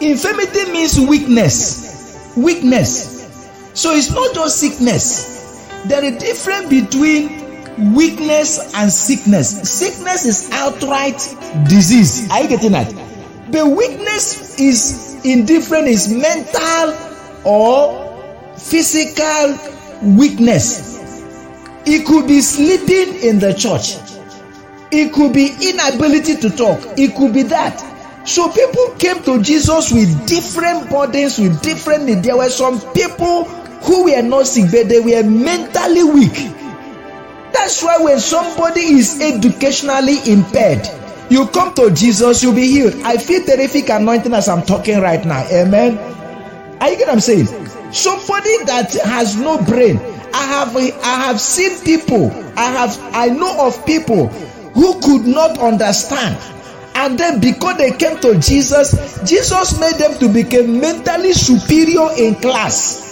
Infirmity 0.00 0.70
means 0.70 1.00
weakness. 1.00 2.32
Weakness. 2.36 3.72
So 3.74 3.90
it's 3.90 4.12
not 4.12 4.36
just 4.36 4.60
sickness. 4.60 5.29
There 5.86 6.04
is 6.04 6.16
a 6.16 6.18
difference 6.18 6.68
between 6.68 7.94
weakness 7.94 8.74
and 8.74 8.92
sickness. 8.92 9.68
Sickness 9.68 10.26
is 10.26 10.50
outright 10.52 11.18
disease. 11.68 12.30
Are 12.30 12.42
you 12.42 12.48
getting 12.48 12.72
that? 12.72 12.90
The 13.50 13.66
weakness 13.66 14.60
is 14.60 15.24
indifferent, 15.24 15.88
is 15.88 16.12
mental 16.12 16.96
or 17.44 18.54
physical 18.56 19.58
weakness. 20.16 21.00
It 21.86 22.06
could 22.06 22.28
be 22.28 22.40
sleeping 22.40 23.22
in 23.22 23.38
the 23.38 23.54
church. 23.54 23.96
It 24.92 25.12
could 25.12 25.32
be 25.32 25.54
inability 25.62 26.36
to 26.36 26.50
talk. 26.50 26.78
It 26.98 27.16
could 27.16 27.32
be 27.32 27.42
that. 27.44 27.78
So 28.28 28.50
people 28.50 28.94
came 28.98 29.22
to 29.22 29.42
Jesus 29.42 29.90
with 29.90 30.28
different 30.28 30.90
burdens, 30.90 31.38
with 31.38 31.62
different 31.62 32.04
needs. 32.04 32.22
There 32.22 32.36
were 32.36 32.50
some 32.50 32.80
people 32.92 33.44
who 33.82 34.04
were 34.04 34.22
not 34.22 34.46
sick, 34.46 34.70
but 34.70 34.88
they 34.88 35.00
were 35.00 35.22
mentally 35.22 36.04
weak. 36.04 36.52
That's 37.52 37.82
why 37.82 37.98
when 37.98 38.20
somebody 38.20 38.80
is 38.80 39.20
educationally 39.20 40.18
impaired, 40.26 40.86
you 41.30 41.46
come 41.48 41.74
to 41.74 41.90
Jesus, 41.90 42.42
you'll 42.42 42.54
be 42.54 42.66
healed. 42.66 42.94
I 43.04 43.16
feel 43.16 43.44
terrific 43.44 43.88
anointing 43.88 44.34
as 44.34 44.48
I'm 44.48 44.62
talking 44.62 45.00
right 45.00 45.24
now. 45.24 45.46
Amen. 45.50 45.98
Are 46.80 46.90
you 46.90 46.96
get 46.96 47.08
what 47.08 47.14
I'm 47.14 47.20
saying? 47.20 47.46
Somebody 47.92 48.64
that 48.64 48.92
has 49.04 49.36
no 49.36 49.62
brain. 49.64 49.98
I 50.32 50.44
have 50.44 50.76
I 50.76 51.26
have 51.26 51.40
seen 51.40 51.78
people, 51.84 52.30
I 52.56 52.70
have 52.70 52.98
I 53.14 53.28
know 53.28 53.66
of 53.66 53.84
people 53.84 54.28
who 54.28 55.00
could 55.00 55.26
not 55.26 55.58
understand. 55.58 56.38
And 56.94 57.18
then 57.18 57.40
because 57.40 57.78
they 57.78 57.92
came 57.92 58.18
to 58.20 58.38
Jesus, 58.40 59.20
Jesus 59.28 59.78
made 59.80 59.94
them 59.94 60.18
to 60.18 60.28
become 60.28 60.80
mentally 60.80 61.32
superior 61.32 62.10
in 62.16 62.34
class. 62.36 63.09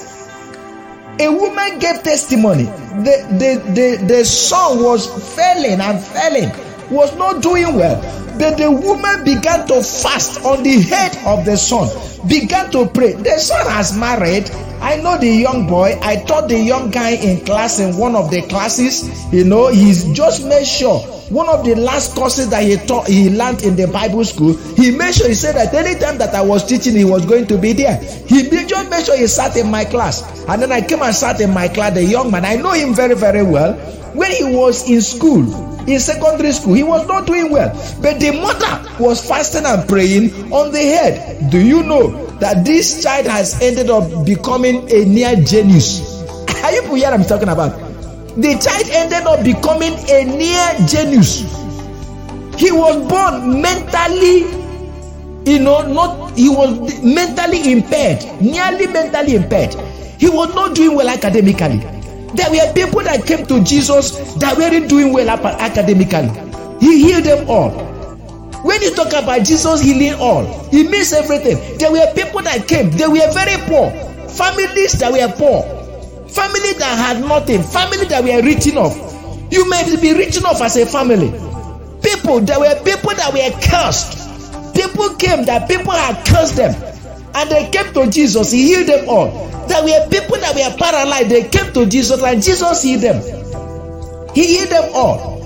A 1.20 1.28
woman 1.28 1.78
gave 1.78 2.02
testimony. 2.02 2.64
The, 2.64 3.26
the, 3.38 3.72
the, 3.72 4.06
the 4.06 4.24
son 4.24 4.82
was 4.82 5.06
failing 5.34 5.80
and 5.80 6.00
failing, 6.00 6.50
was 6.90 7.14
not 7.16 7.42
doing 7.42 7.74
well. 7.74 8.00
But 8.38 8.56
the 8.56 8.70
woman 8.70 9.24
began 9.24 9.66
to 9.66 9.82
fast 9.82 10.44
on 10.44 10.62
the 10.62 10.80
head 10.82 11.16
of 11.26 11.44
the 11.44 11.56
son, 11.56 11.88
began 12.28 12.70
to 12.70 12.86
pray. 12.86 13.14
The 13.14 13.38
son 13.38 13.66
has 13.66 13.96
married. 13.96 14.48
I 14.80 14.96
know 14.96 15.18
the 15.18 15.28
young 15.28 15.66
boy. 15.66 15.98
I 16.02 16.16
taught 16.24 16.48
the 16.48 16.58
young 16.58 16.90
guy 16.90 17.10
in 17.10 17.44
class 17.44 17.78
in 17.80 17.96
one 17.96 18.14
of 18.14 18.30
the 18.30 18.42
classes. 18.42 19.32
You 19.32 19.44
know, 19.44 19.68
he's 19.68 20.04
just 20.12 20.46
made 20.46 20.66
sure. 20.66 21.00
One 21.30 21.48
of 21.48 21.64
the 21.64 21.74
last 21.74 22.14
courses 22.14 22.48
that 22.50 22.62
he 22.62 22.76
taught 22.76 23.06
he 23.06 23.28
learned 23.28 23.62
in 23.62 23.76
the 23.76 23.86
bible 23.86 24.24
school 24.24 24.56
he 24.76 24.90
made 24.90 25.14
sure 25.14 25.28
he 25.28 25.34
said 25.34 25.56
that 25.56 25.74
anytime 25.74 26.16
that 26.16 26.34
i 26.34 26.40
was 26.40 26.64
teaching 26.64 26.96
he 26.96 27.04
was 27.04 27.26
going 27.26 27.46
to 27.48 27.58
be 27.58 27.74
there. 27.74 27.98
He 28.26 28.48
just 28.48 28.88
made 28.88 29.04
sure 29.04 29.14
he 29.14 29.26
sat 29.26 29.54
in 29.56 29.70
my 29.70 29.84
class. 29.84 30.22
And 30.48 30.62
then 30.62 30.72
i 30.72 30.80
came 30.80 31.02
and 31.02 31.14
sat 31.14 31.40
in 31.42 31.52
my 31.52 31.68
class 31.68 31.92
the 31.92 32.04
young 32.04 32.30
man. 32.30 32.46
I 32.46 32.56
know 32.56 32.72
him 32.72 32.94
very 32.94 33.14
very 33.14 33.42
well. 33.42 33.74
When 34.14 34.30
he 34.30 34.44
was 34.44 34.88
in 34.88 35.02
school 35.02 35.44
in 35.88 35.98
secondary 35.98 36.52
school 36.52 36.74
he 36.74 36.82
was 36.82 37.06
not 37.08 37.26
doing 37.26 37.50
well 37.50 37.70
but 38.02 38.20
the 38.20 38.30
mother 38.32 38.72
was 39.02 39.26
fasting 39.26 39.64
and 39.64 39.88
praying 39.88 40.30
on 40.52 40.70
the 40.72 40.78
head 40.82 41.50
do 41.50 41.58
you 41.58 41.82
know 41.82 42.26
that 42.38 42.64
this 42.64 43.02
child 43.02 43.26
has 43.26 43.60
ended 43.62 43.90
up 43.90 44.04
becoming 44.24 44.84
a 44.92 45.04
near 45.04 45.34
genius 45.36 46.22
are 46.64 46.72
you 46.72 46.82
hear 46.94 47.08
i'm 47.08 47.24
talking 47.24 47.48
about 47.48 47.88
the 48.38 48.54
child 48.54 48.86
ended 48.92 49.26
up 49.26 49.42
becoming 49.44 49.94
a 50.08 50.22
near 50.22 50.86
genius. 50.86 51.40
He 52.56 52.70
was 52.70 52.94
born 53.08 53.60
mentally, 53.60 54.46
you 55.44 55.58
know, 55.58 55.82
not 55.92 56.36
he 56.38 56.48
was 56.48 57.02
mentally 57.02 57.72
impaired, 57.72 58.22
nearly 58.40 58.86
mentally 58.86 59.34
impaired. 59.34 59.74
He 60.20 60.28
was 60.28 60.54
not 60.54 60.76
doing 60.76 60.94
well 60.96 61.08
academically. 61.08 61.97
There 62.34 62.50
were 62.50 62.72
people 62.74 63.02
that 63.02 63.26
came 63.26 63.46
to 63.46 63.62
Jesus 63.64 64.34
that 64.34 64.56
weren't 64.56 64.88
doing 64.88 65.12
well 65.12 65.28
academically. 65.28 66.28
He 66.80 67.02
healed 67.04 67.24
them 67.24 67.48
all. 67.48 67.70
When 68.62 68.82
you 68.82 68.94
talk 68.94 69.12
about 69.12 69.46
Jesus 69.46 69.80
healing 69.80 70.18
all, 70.20 70.44
he 70.70 70.82
means 70.84 71.12
everything. 71.12 71.78
There 71.78 71.92
were 71.92 72.12
people 72.14 72.42
that 72.42 72.66
came, 72.66 72.90
they 72.90 73.06
were 73.06 73.32
very 73.32 73.56
poor, 73.66 73.90
families 74.28 74.92
that 74.98 75.12
were 75.12 75.32
poor 75.36 75.78
family 76.28 76.72
that 76.74 76.94
had 76.96 77.20
nothing, 77.24 77.62
family 77.62 78.04
that 78.06 78.22
were 78.22 78.42
written 78.42 78.78
off. 78.78 78.94
You 79.50 79.68
may 79.68 79.96
be 79.96 80.12
written 80.12 80.44
off 80.44 80.60
as 80.60 80.76
a 80.76 80.86
family. 80.86 81.30
People, 82.02 82.40
there 82.40 82.60
were 82.60 82.76
people 82.84 83.14
that 83.16 83.32
were 83.32 83.50
cursed. 83.64 84.14
People 84.74 85.14
came 85.16 85.44
that 85.46 85.68
people 85.68 85.92
had 85.92 86.24
cursed 86.26 86.56
them. 86.56 86.74
And 87.34 87.50
they 87.50 87.70
came 87.70 87.92
to 87.94 88.10
Jesus, 88.10 88.50
He 88.50 88.74
healed 88.74 88.88
them 88.88 89.08
all. 89.08 89.48
There 89.68 89.82
were 89.82 90.08
people 90.08 90.36
that 90.38 90.54
were 90.54 90.76
paralyzed, 90.76 91.28
they 91.28 91.48
came 91.48 91.72
to 91.74 91.86
Jesus, 91.86 92.22
and 92.22 92.42
Jesus 92.42 92.82
healed 92.82 93.02
them. 93.02 93.22
He 94.34 94.58
healed 94.58 94.70
them 94.70 94.90
all. 94.94 95.38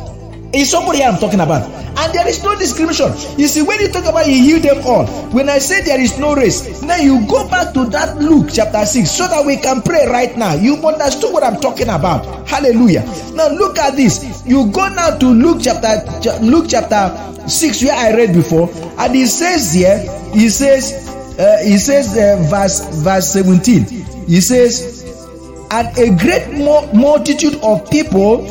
Is 0.55 0.71
somebody 0.71 1.03
I'm 1.03 1.19
talking 1.19 1.41
about? 1.41 1.63
And 1.95 2.13
there 2.15 2.27
is 2.29 2.43
no 2.43 2.57
discrimination. 2.59 3.13
You 3.39 3.49
see, 3.49 3.63
when 3.63 3.81
you 3.81 3.89
talk 3.89 4.05
about 4.05 4.27
he 4.27 4.41
healed 4.41 4.63
them 4.63 4.85
all, 4.87 5.07
when 5.33 5.49
I 5.49 5.59
say 5.59 5.83
there 5.83 6.01
is 6.01 6.19
no 6.19 6.35
race, 6.35 6.83
now 6.83 6.97
you 6.97 7.27
go 7.27 7.49
back 7.49 7.75
to 7.75 7.85
that 7.87 8.19
Luke 8.19 8.49
chapter 8.53 8.85
6 8.85 9.11
so 9.11 9.29
that 9.29 9.45
we 9.45 9.57
can 9.57 9.83
pray 9.83 10.07
right 10.07 10.37
now. 10.37 10.55
You 10.55 10.77
understood 10.77 11.33
what 11.33 11.43
I'm 11.43 11.61
talking 11.61 11.89
about. 11.89 12.49
Hallelujah. 12.49 13.03
Now 13.35 13.49
look 13.49 13.79
at 13.79 13.97
this. 13.97 14.43
You 14.47 14.71
go 14.73 14.89
now 14.89 15.17
to 15.19 15.27
Luke 15.27 15.61
chapter 15.63 16.01
Luke 16.41 16.67
chapter 16.69 17.13
6 17.49 17.83
where 17.85 17.95
I 17.95 18.15
read 18.17 18.35
before, 18.35 18.71
and 18.99 19.15
he 19.15 19.27
says 19.27 19.73
here, 19.73 19.99
he 20.33 20.49
says, 20.49 21.09
uh, 21.39 21.59
he 21.65 21.79
says 21.79 22.17
uh, 22.17 22.43
verse 22.49 22.81
verse 23.03 23.33
17. 23.33 23.85
He 24.27 24.41
says, 24.41 25.03
and 25.71 25.89
a 25.99 26.17
great 26.19 26.53
multitude 26.95 27.57
of 27.63 27.89
people 27.91 28.47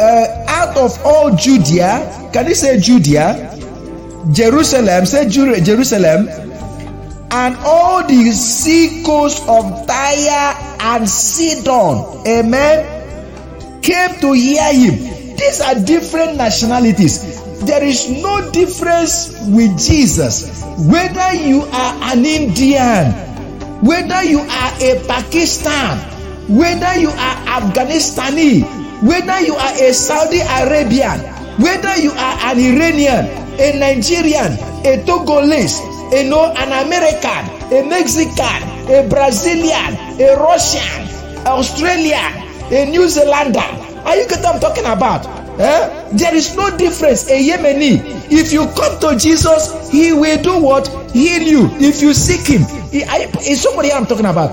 uh, 0.00 0.44
out 0.48 0.76
of 0.76 0.98
all 1.04 1.34
Judea, 1.34 2.30
can 2.32 2.46
you 2.46 2.54
say 2.54 2.78
Judea? 2.80 3.52
Jerusalem, 4.32 5.06
say 5.06 5.28
Jerusalem, 5.28 6.28
and 7.30 7.56
all 7.64 8.06
the 8.06 8.32
sea 8.32 9.02
coast 9.04 9.42
of 9.48 9.86
Tyre 9.86 10.54
and 10.80 11.08
Sidon, 11.08 12.26
amen, 12.26 13.82
came 13.82 14.18
to 14.20 14.32
hear 14.32 14.72
him. 14.72 15.36
These 15.36 15.60
are 15.60 15.74
different 15.76 16.36
nationalities. 16.36 17.42
There 17.64 17.84
is 17.84 18.08
no 18.10 18.50
difference 18.50 19.32
with 19.46 19.78
Jesus. 19.78 20.55
Whether 20.76 21.32
you 21.40 21.62
are 21.72 22.12
an 22.12 22.26
Indian, 22.26 23.08
whether 23.80 24.20
you 24.28 24.40
are 24.40 24.72
a 24.84 25.00
Pakistan, 25.08 25.96
whether 26.52 27.00
you 27.00 27.08
are 27.08 27.36
Afghanistani, 27.48 28.60
whether 29.00 29.40
you 29.40 29.54
are 29.56 29.72
a 29.72 29.92
Saudi 29.94 30.40
Arabian, 30.44 31.16
whether 31.64 31.96
you 31.96 32.12
are 32.12 32.36
an 32.52 32.60
Iranian, 32.60 33.24
a 33.56 33.72
Nigerian, 33.80 34.52
a 34.84 35.00
Togolese, 35.08 35.80
a 36.12 36.28
know, 36.28 36.52
an 36.52 36.68
American, 36.86 37.72
a 37.72 37.80
Mexican, 37.88 38.60
a 38.92 39.08
Brazilian, 39.08 39.96
a 40.20 40.36
Russian, 40.36 41.08
Australian, 41.46 42.32
a 42.70 42.84
New 42.90 43.08
Zealander. 43.08 43.64
Are 44.04 44.14
you 44.14 44.28
get 44.28 44.44
what 44.44 44.56
I'm 44.56 44.60
talking 44.60 44.84
about? 44.84 45.35
Eh? 45.58 46.10
There 46.12 46.34
is 46.34 46.54
no 46.56 46.76
difference. 46.76 47.30
A 47.30 47.42
Yemeni, 47.42 48.00
if 48.30 48.52
you 48.52 48.66
come 48.76 49.00
to 49.00 49.18
Jesus, 49.18 49.90
He 49.90 50.12
will 50.12 50.42
do 50.42 50.60
what? 50.60 50.86
Heal 51.12 51.42
you. 51.42 51.68
If 51.80 52.02
you 52.02 52.12
seek 52.12 52.46
Him, 52.46 52.62
is 52.92 53.62
somebody 53.62 53.92
I'm 53.92 54.06
talking 54.06 54.26
about. 54.26 54.50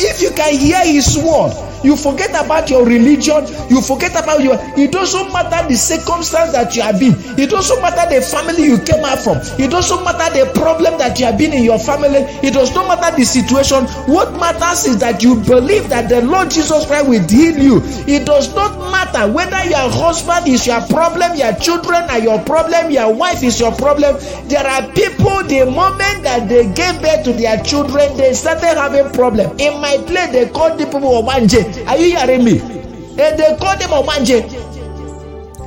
If 0.00 0.22
you 0.22 0.30
can 0.30 0.54
hear 0.54 0.84
His 0.84 1.16
word, 1.18 1.52
You 1.84 1.96
forget 1.96 2.30
about 2.30 2.70
your 2.70 2.84
religion. 2.86 3.44
You 3.68 3.80
forget 3.82 4.12
about 4.12 4.42
your. 4.42 4.56
It 4.76 4.90
doesn't 4.90 5.32
matter 5.32 5.68
the 5.68 5.76
circumstance 5.76 6.52
that 6.52 6.74
you 6.74 6.82
have 6.82 6.98
been. 6.98 7.14
It 7.38 7.50
doesn't 7.50 7.80
matter 7.82 8.08
the 8.14 8.22
family 8.22 8.64
you 8.64 8.78
came 8.80 9.04
out 9.04 9.20
from. 9.20 9.38
It 9.60 9.70
doesn't 9.70 10.02
matter 10.02 10.32
the 10.32 10.50
problem 10.58 10.96
that 10.98 11.20
you 11.20 11.26
have 11.26 11.36
been 11.38 11.52
in 11.52 11.62
your 11.62 11.78
family. 11.78 12.24
It 12.42 12.54
does 12.54 12.74
not 12.74 12.88
matter 12.88 13.14
the 13.16 13.24
situation. 13.24 13.84
What 14.12 14.32
matters 14.40 14.86
is 14.86 14.98
that 15.00 15.22
you 15.22 15.36
believe 15.36 15.88
that 15.90 16.08
the 16.08 16.22
Lord 16.22 16.50
Jesus 16.50 16.86
Christ 16.86 17.08
will 17.08 17.28
heal 17.28 17.58
you. 17.58 17.80
It 18.08 18.24
does 18.26 18.54
not 18.54 18.78
matter 18.90 19.30
whether 19.30 19.62
your 19.68 19.90
husband 19.90 20.48
is 20.48 20.66
your 20.66 20.80
problem, 20.88 21.36
your 21.36 21.52
children 21.56 22.04
are 22.10 22.18
your 22.18 22.40
problem, 22.44 22.90
your 22.90 23.12
wife 23.12 23.42
is 23.42 23.60
your 23.60 23.72
problem. 23.72 24.16
There 24.48 24.64
are 24.66 24.82
people 24.92 25.42
the 25.44 25.66
moment 25.68 26.22
that 26.24 26.48
they 26.48 26.64
gave 26.72 27.00
birth 27.02 27.24
to 27.24 27.32
their 27.32 27.62
children, 27.62 28.16
they 28.16 28.32
started 28.32 28.74
having 28.80 29.10
problem. 29.12 29.56
In 29.58 29.80
my 29.80 29.98
place, 30.06 30.32
they 30.32 30.48
call 30.48 30.76
the 30.76 30.84
people 30.86 31.00
Ogbanje. 31.22 31.73
Are 31.86 31.96
you 31.96 32.16
hearing 32.16 32.44
me? 32.44 32.60
And 32.60 33.38
they 33.38 33.56
call 33.58 33.76
them 33.78 33.90
Ogbanje. 33.90 34.64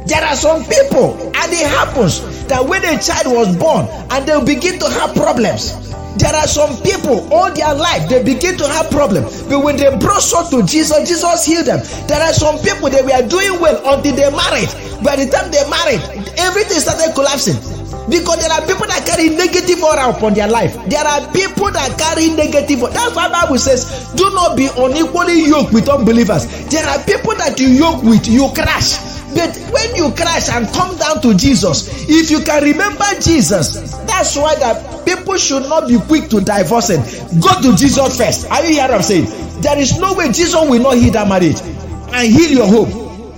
There 0.07 0.23
are 0.23 0.35
some 0.35 0.63
people, 0.63 1.13
and 1.35 1.51
it 1.51 1.67
happens 1.67 2.45
that 2.47 2.65
when 2.65 2.83
a 2.85 2.97
child 3.01 3.27
was 3.27 3.55
born 3.57 3.87
and 4.09 4.25
they 4.25 4.55
begin 4.55 4.79
to 4.79 4.89
have 4.89 5.13
problems. 5.15 5.83
There 6.17 6.33
are 6.33 6.47
some 6.47 6.81
people 6.81 7.31
all 7.31 7.53
their 7.53 7.75
life 7.75 8.09
they 8.09 8.23
begin 8.23 8.57
to 8.57 8.67
have 8.67 8.89
problems, 8.89 9.43
but 9.43 9.59
when 9.59 9.77
they 9.77 9.95
brought 9.97 10.23
to 10.49 10.63
Jesus, 10.65 11.07
Jesus 11.07 11.45
healed 11.45 11.67
them. 11.67 11.79
There 12.07 12.19
are 12.19 12.33
some 12.33 12.57
people 12.59 12.89
that 12.89 13.05
were 13.05 13.27
doing 13.29 13.61
well 13.61 13.77
until 13.93 14.15
they 14.15 14.31
married. 14.31 14.69
By 15.03 15.15
the 15.17 15.29
time 15.29 15.51
they 15.51 15.61
married, 15.69 16.01
everything 16.39 16.79
started 16.79 17.13
collapsing 17.13 17.76
because 18.09 18.39
there 18.39 18.51
are 18.51 18.61
people 18.65 18.87
that 18.87 19.03
carry 19.05 19.29
negative 19.29 19.83
aura 19.83 20.09
upon 20.09 20.33
their 20.33 20.47
life. 20.47 20.73
There 20.87 21.03
are 21.03 21.27
people 21.31 21.71
that 21.71 21.99
carry 21.99 22.29
negative 22.31 22.79
that's 22.79 23.15
why 23.15 23.29
bible 23.29 23.57
says 23.57 24.11
do 24.15 24.29
not 24.31 24.55
be 24.55 24.69
unequally 24.77 25.45
yoked 25.47 25.73
with 25.73 25.89
unbelievers. 25.89 26.47
There 26.69 26.87
are 26.87 27.03
people 27.03 27.35
that 27.35 27.59
you 27.59 27.67
yoke 27.67 28.03
with 28.03 28.27
you 28.27 28.49
crash. 28.55 28.97
But 29.35 29.55
when 29.71 29.95
you 29.95 30.11
crash 30.15 30.49
and 30.49 30.67
come 30.73 30.97
down 30.97 31.21
to 31.21 31.35
jesus 31.35 32.07
if 32.09 32.31
you 32.31 32.39
can 32.39 32.63
remember 32.63 33.05
jesus 33.21 33.91
that's 34.07 34.35
why 34.37 34.55
that 34.55 35.05
people 35.05 35.37
should 35.37 35.63
not 35.63 35.87
be 35.87 35.99
quick 35.99 36.29
to 36.29 36.39
divorce 36.39 36.89
and 36.89 37.03
go 37.43 37.51
to 37.61 37.75
jesus 37.75 38.17
first. 38.17 38.49
Are 38.49 38.63
you 38.63 38.73
hearing 38.75 38.91
what 38.91 38.95
i'm 38.95 39.01
saying? 39.03 39.25
There 39.61 39.77
is 39.77 39.99
no 39.99 40.13
way 40.13 40.31
jesus 40.31 40.55
will 40.55 40.81
not 40.81 40.95
heal 40.95 41.11
that 41.13 41.27
marriage 41.27 41.59
and 41.61 42.31
heal 42.31 42.51
your 42.51 42.67
hope 42.67 42.87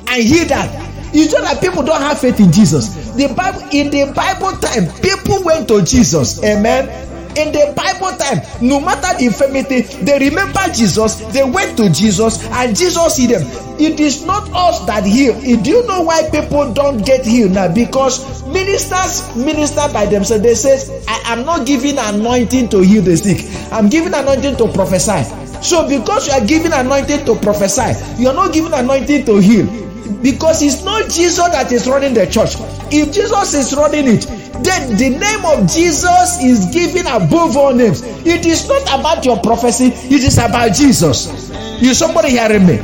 and 0.08 0.24
heal 0.24 0.48
that 0.48 0.79
it's 1.14 1.32
just 1.32 1.44
that 1.44 1.62
people 1.62 1.84
don't 1.84 2.02
have 2.02 2.20
faith 2.20 2.40
in 2.40 2.52
Jesus. 2.52 2.94
The 3.16 3.34
Bible 3.34 3.62
in 3.72 3.90
the 3.90 4.14
Bible 4.14 4.52
time, 4.60 4.88
people 5.02 5.44
went 5.44 5.68
to 5.70 5.82
Jesus. 5.82 6.44
Amen. 6.44 7.08
In 7.38 7.54
the 7.54 7.74
Bible 7.76 8.18
time, 8.18 8.42
no 8.60 8.80
matter 8.80 9.18
the 9.18 9.26
infirmity, 9.26 9.82
they 10.04 10.18
remember 10.30 10.60
Jesus, 10.74 11.18
they 11.32 11.44
went 11.44 11.78
to 11.78 11.90
Jesus, 11.90 12.44
and 12.48 12.76
Jesus 12.76 13.16
healed 13.16 13.42
them. 13.42 13.80
It 13.80 14.00
is 14.00 14.26
not 14.26 14.50
us 14.52 14.86
that 14.88 15.06
heal. 15.06 15.40
Do 15.40 15.70
you 15.70 15.86
know 15.88 16.02
why 16.02 16.28
people 16.30 16.74
don't 16.74 17.06
get 17.06 17.26
healed 17.26 17.52
now? 17.52 17.72
Because 17.72 18.44
ministers 18.48 19.34
minister 19.36 19.88
by 19.94 20.08
themselves. 20.08 20.44
They 20.44 20.56
say, 20.56 21.04
I 21.08 21.34
am 21.34 21.46
not 21.46 21.68
giving 21.68 21.98
anointing 21.98 22.70
to 22.70 22.82
heal 22.82 23.04
the 23.04 23.16
sick, 23.16 23.46
I'm 23.72 23.90
giving 23.90 24.14
anointing 24.14 24.58
to 24.58 24.68
prophesy. 24.74 25.24
So, 25.62 25.88
because 25.88 26.28
you 26.28 26.34
are 26.34 26.46
giving 26.46 26.74
anointing 26.74 27.26
to 27.26 27.36
prophesy, 27.36 27.94
you 28.22 28.28
are 28.30 28.34
not 28.34 28.54
giving 28.54 28.74
anointing 28.74 29.26
to 29.26 29.38
heal 29.38 29.89
because 30.22 30.62
it's 30.62 30.84
not 30.84 31.10
Jesus 31.10 31.38
that 31.38 31.72
is 31.72 31.88
running 31.88 32.14
the 32.14 32.26
church. 32.26 32.56
If 32.92 33.14
Jesus 33.14 33.54
is 33.54 33.76
running 33.76 34.08
it, 34.08 34.28
then 34.64 34.98
the 34.98 35.10
name 35.10 35.46
of 35.46 35.72
Jesus 35.72 36.44
is 36.44 36.66
given 36.74 37.08
above 37.08 37.56
all 37.56 37.74
names. 37.74 38.02
It 38.26 38.46
is 38.46 38.68
not 38.68 38.84
about 39.00 39.26
your 39.26 39.40
prophecy, 39.40 39.88
it 39.88 40.24
is 40.24 40.38
about 40.38 40.74
Jesus. 40.74 41.50
You 41.82 41.94
somebody 41.94 42.32
hearing 42.32 42.66
me? 42.66 42.78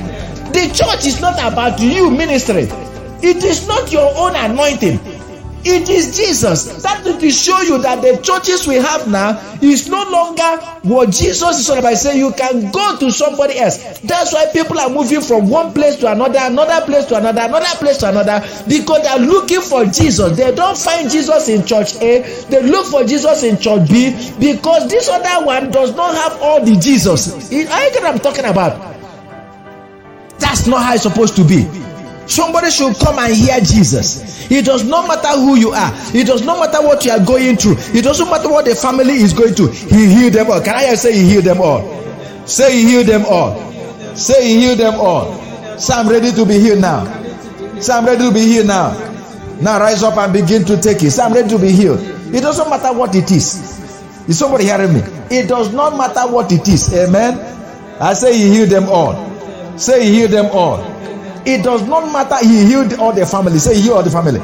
The 0.56 0.71
church 0.74 1.06
is 1.06 1.19
not 1.19 1.36
about 1.39 1.80
you 1.82 2.10
ministry. 2.10 2.67
It 3.21 3.43
is 3.43 3.67
not 3.67 3.91
your 3.91 4.10
own 4.15 4.36
anointing. 4.36 5.00
It 5.67 5.89
is 5.89 6.15
Jesus. 6.15 6.84
That 6.84 7.04
to 7.04 7.32
show 7.32 7.60
you 7.62 7.82
that 7.82 8.04
the 8.04 8.21
churches 8.21 8.67
we 8.67 8.75
have 8.75 9.08
now 9.08 9.41
is 9.63 9.89
no 9.89 10.04
longer 10.12 10.62
what 10.84 11.10
Jesus 11.10 11.60
is 11.60 11.69
all 11.71 11.80
about. 11.80 11.97
Saying 11.97 12.19
you 12.19 12.32
can 12.34 12.71
go 12.71 12.97
to 12.99 13.12
somebody 13.12 13.58
else. 13.58 13.99
That's 14.01 14.32
why 14.32 14.45
people 14.54 14.80
are 14.80 14.89
moving 14.89 15.21
from 15.21 15.49
one 15.49 15.73
place 15.73 15.95
to 15.97 16.12
another, 16.12 16.38
another 16.39 16.86
place 16.86 17.06
to 17.06 17.17
another, 17.17 17.41
another 17.41 17.75
place 17.78 17.97
to 17.97 18.10
another, 18.10 18.45
because 18.69 19.01
they 19.01 19.10
are 19.10 19.19
looking 19.19 19.62
for 19.62 19.86
Jesus. 19.86 20.38
They 20.38 20.54
don't 20.54 20.78
find 20.78 21.10
Jesus 21.10 21.49
in 21.49 21.65
church 21.65 21.95
A, 21.95 22.21
they 22.49 22.62
look 22.62 22.86
for 22.86 23.04
Jesus 23.04 23.41
in 23.43 23.58
church 23.58 23.89
B, 23.89 24.12
because 24.39 24.88
this 24.88 25.10
other 25.10 25.45
one 25.45 25.71
does 25.71 25.95
not 25.95 26.13
have 26.13 26.39
all 26.43 26.63
the 26.63 26.75
Jesus. 26.75 27.51
Are 27.51 27.56
you 27.56 27.67
what 27.67 28.06
I'm 28.06 28.19
talking 28.19 28.45
about? 28.45 28.78
That's 30.38 30.67
not 30.67 30.84
how 30.84 30.93
it's 30.93 31.04
supposed 31.04 31.36
to 31.38 31.43
be. 31.43 31.85
Somebody 32.27 32.71
should 32.71 32.95
come 32.97 33.19
and 33.19 33.33
hear 33.33 33.59
Jesus. 33.59 34.49
It 34.51 34.65
does 34.65 34.83
not 34.83 35.07
matter 35.07 35.39
who 35.39 35.55
you 35.55 35.71
are. 35.71 35.91
It 36.13 36.25
does 36.27 36.41
not 36.43 36.59
matter 36.59 36.85
what 36.85 37.05
you 37.05 37.11
are 37.11 37.23
going 37.23 37.55
through. 37.57 37.75
It 37.93 38.03
doesn't 38.03 38.29
matter 38.29 38.49
what 38.49 38.65
the 38.65 38.75
family 38.75 39.13
is 39.13 39.33
going 39.33 39.53
through. 39.53 39.71
He 39.71 40.07
healed 40.07 40.33
them 40.33 40.49
all. 40.49 40.61
Can 40.61 40.75
I 40.75 40.95
say 40.95 41.13
he 41.13 41.29
healed 41.29 41.45
them 41.45 41.61
all? 41.61 41.81
Say 42.47 42.71
he 42.77 42.88
healed 42.89 43.07
them 43.07 43.25
all. 43.27 43.55
Say 44.15 44.47
he 44.47 44.59
healed 44.61 44.79
them 44.79 44.95
all. 44.95 45.33
Say 45.79 45.93
I'm 45.93 46.07
ready 46.09 46.31
to 46.31 46.45
be 46.45 46.59
healed 46.59 46.81
now. 46.81 47.05
Say 47.79 47.93
I'm 47.93 48.05
ready 48.05 48.23
to 48.23 48.31
be 48.33 48.39
healed 48.41 48.67
now. 48.67 48.93
Now 49.61 49.79
rise 49.79 50.03
up 50.03 50.17
and 50.17 50.33
begin 50.33 50.65
to 50.65 50.81
take 50.81 51.03
it. 51.03 51.11
Say 51.11 51.23
I'm 51.23 51.33
ready 51.33 51.49
to 51.49 51.59
be 51.59 51.71
healed. 51.71 51.99
It 52.33 52.41
doesn't 52.41 52.69
matter 52.69 52.97
what 52.97 53.13
it 53.15 53.29
is. 53.31 53.75
Is 54.27 54.39
somebody 54.39 54.65
hearing 54.65 54.93
me? 54.93 55.01
It 55.29 55.47
does 55.47 55.73
not 55.73 55.97
matter 55.97 56.31
what 56.31 56.51
it 56.51 56.67
is. 56.67 56.91
Amen. 56.93 57.38
I 58.01 58.13
say 58.13 58.38
he 58.38 58.49
healed 58.49 58.69
them 58.69 58.85
all. 58.89 59.77
Say 59.77 60.05
he 60.05 60.15
healed 60.15 60.31
them 60.31 60.47
all. 60.47 60.94
It 61.45 61.63
does 61.63 61.84
not 61.88 62.12
matter. 62.12 62.38
He 62.45 62.65
healed 62.65 62.93
all 62.95 63.13
the 63.13 63.25
family. 63.25 63.60
Say, 63.60 63.75
he 63.75 63.81
healed 63.84 63.97
all 63.97 64.03
the 64.03 64.12
family. 64.12 64.39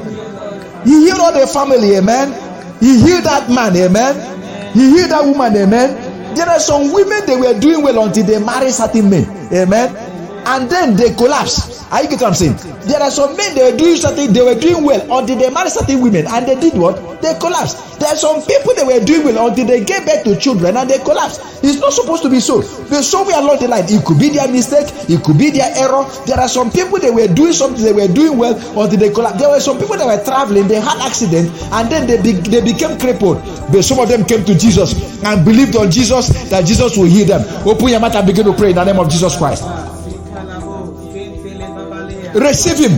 He 0.83 1.05
healed 1.05 1.19
all 1.19 1.33
the 1.33 1.47
family. 1.47 1.95
Amen. 1.95 2.31
He 2.79 2.99
healed 3.01 3.23
that 3.25 3.49
man. 3.49 3.75
Amen. 3.75 4.73
He 4.73 4.89
healed 4.91 5.11
that 5.11 5.23
woman. 5.25 5.55
Amen. 5.55 6.35
There 6.35 6.47
are 6.47 6.59
some 6.59 6.91
women 6.93 7.25
they 7.25 7.35
were 7.35 7.59
doing 7.59 7.83
well 7.83 8.05
until 8.05 8.23
they 8.25 8.39
marry 8.43 8.71
certain 8.71 9.09
men. 9.09 9.25
Amen. 9.53 10.10
And 10.45 10.69
then 10.69 10.95
they 10.95 11.13
collapse. 11.13 11.81
Are 11.91 12.01
you 12.03 12.09
get 12.09 12.21
what 12.21 12.29
I'm 12.29 12.33
saying? 12.33 12.55
There 12.87 13.01
are 13.01 13.11
some 13.11 13.35
men 13.35 13.53
they 13.53 13.69
were 13.69 13.77
doing 13.77 13.97
something, 13.97 14.31
they 14.31 14.41
were 14.41 14.55
doing 14.55 14.83
well 14.83 15.01
until 15.19 15.37
they 15.37 15.49
married 15.49 15.71
certain 15.71 15.99
women 16.01 16.25
and 16.25 16.47
they 16.47 16.55
did 16.59 16.73
what? 16.73 17.21
They 17.21 17.35
collapsed. 17.37 17.99
There 17.99 18.07
are 18.09 18.15
some 18.15 18.41
people 18.41 18.73
they 18.73 18.83
were 18.83 19.03
doing 19.03 19.25
well 19.25 19.49
until 19.49 19.67
they 19.67 19.83
gave 19.83 20.05
birth 20.05 20.23
to 20.23 20.39
children 20.39 20.77
and 20.77 20.89
they 20.89 20.97
collapsed. 20.99 21.41
It's 21.61 21.79
not 21.79 21.91
supposed 21.93 22.23
to 22.23 22.29
be 22.29 22.39
so. 22.39 22.61
But 22.89 23.03
somewhere 23.03 23.37
along 23.37 23.59
the 23.59 23.67
line, 23.67 23.83
it 23.85 24.03
could 24.05 24.17
be 24.17 24.29
their 24.29 24.47
mistake, 24.47 24.87
it 25.09 25.21
could 25.23 25.37
be 25.37 25.51
their 25.51 25.69
error. 25.75 26.07
There 26.25 26.39
are 26.39 26.47
some 26.47 26.71
people 26.71 26.97
they 26.97 27.11
were 27.11 27.27
doing 27.27 27.53
something, 27.53 27.83
they 27.83 27.93
were 27.93 28.07
doing 28.07 28.37
well 28.39 28.55
until 28.81 28.97
they 28.97 29.11
collapsed. 29.11 29.39
There 29.39 29.49
were 29.49 29.59
some 29.59 29.77
people 29.77 29.97
that 29.97 30.07
were 30.07 30.23
traveling, 30.23 30.67
they 30.67 30.79
had 30.79 30.97
accident 31.05 31.51
and 31.75 31.91
then 31.91 32.07
they, 32.07 32.23
be, 32.23 32.39
they 32.39 32.61
became 32.63 32.97
crippled. 32.97 33.43
But 33.69 33.83
some 33.83 33.99
of 33.99 34.07
them 34.07 34.23
came 34.23 34.45
to 34.45 34.57
Jesus 34.57 34.95
and 35.23 35.43
believed 35.43 35.75
on 35.75 35.91
Jesus 35.91 36.29
that 36.49 36.65
Jesus 36.65 36.95
will 36.97 37.11
heal 37.11 37.27
them. 37.27 37.43
Open 37.67 37.89
your 37.89 37.99
mouth 37.99 38.15
and 38.15 38.25
begin 38.25 38.45
to 38.45 38.53
pray 38.53 38.69
in 38.71 38.75
the 38.79 38.83
name 38.85 38.97
of 38.97 39.11
Jesus 39.11 39.37
Christ. 39.37 39.63
Receive 42.33 42.77
him. 42.77 42.93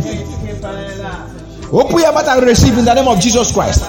Open 1.73 1.97
your 1.97 2.13
mouth 2.13 2.27
and 2.27 2.45
receive 2.45 2.77
in 2.77 2.85
the 2.85 2.93
name 2.93 3.07
of 3.07 3.19
Jesus 3.19 3.51
Christ. 3.51 3.81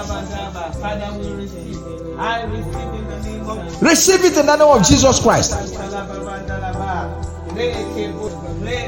Receive 3.83 4.25
it 4.25 4.39
in 4.39 4.47
the 4.47 4.57
name 4.57 4.69
of 4.69 4.87
Jesus 4.87 5.21
Christ. 5.21 5.53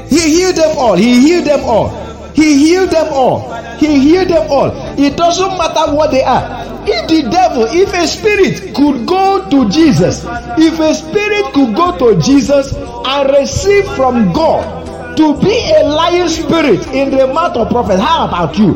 He 0.09 0.19
healed 0.19 0.55
them 0.55 0.77
all. 0.77 0.95
He 0.95 1.21
healed 1.21 1.45
them 1.45 1.59
all. 1.63 1.89
He 2.33 2.55
healed 2.57 2.89
them 2.89 3.07
all. 3.13 3.53
He 3.77 3.99
healed 3.99 4.29
them 4.29 4.51
all. 4.51 4.71
It 4.99 5.15
doesn't 5.15 5.57
matter 5.57 5.93
what 5.93 6.11
they 6.11 6.23
are. 6.23 6.65
If 6.89 7.07
the 7.09 7.29
devil, 7.29 7.65
if 7.69 7.93
a 7.93 8.07
spirit 8.07 8.73
could 8.73 9.05
go 9.05 9.47
to 9.49 9.69
Jesus, 9.69 10.23
if 10.57 10.79
a 10.79 10.95
spirit 10.95 11.53
could 11.53 11.75
go 11.75 11.97
to 11.97 12.19
Jesus 12.21 12.73
and 12.73 13.29
receive 13.29 13.85
from 13.95 14.33
God 14.33 14.76
to 15.17 15.39
be 15.41 15.73
a 15.75 15.83
lying 15.83 16.29
spirit 16.29 16.85
in 16.93 17.09
the 17.11 17.27
mouth 17.27 17.57
of 17.57 17.69
prophet 17.69 17.99
how 17.99 18.27
about 18.27 18.57
you? 18.57 18.73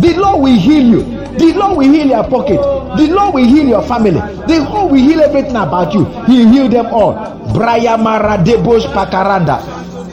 The 0.00 0.14
lord 0.16 0.42
will 0.42 0.58
heal 0.58 0.82
you. 0.82 1.02
The 1.38 1.52
lord 1.54 1.78
will 1.78 1.92
heal 1.92 2.06
your 2.06 2.24
pocket. 2.24 2.60
The 2.96 3.08
lord 3.12 3.34
will 3.34 3.44
heal 3.44 3.66
your 3.66 3.82
family. 3.82 4.20
The 4.46 4.66
lord 4.70 4.92
will 4.92 4.98
heal 4.98 5.20
everything 5.20 5.56
about 5.56 5.92
you. 5.94 6.04
He 6.24 6.46
heal 6.48 6.68
them 6.68 6.86
all. 6.86 7.14
Brayamaradebos 7.54 8.86
pakaranda 8.92 9.60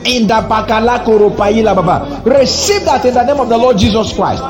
in 0.06 0.26
the 0.26 0.34
pakalakoropaila 0.34 1.74
baba. 1.76 2.22
Receive 2.24 2.84
that 2.84 3.04
in 3.04 3.14
the 3.14 3.24
name 3.24 3.40
of 3.40 3.48
the 3.48 3.56
lord 3.56 3.78
jesus 3.78 4.12
christ. 4.14 4.42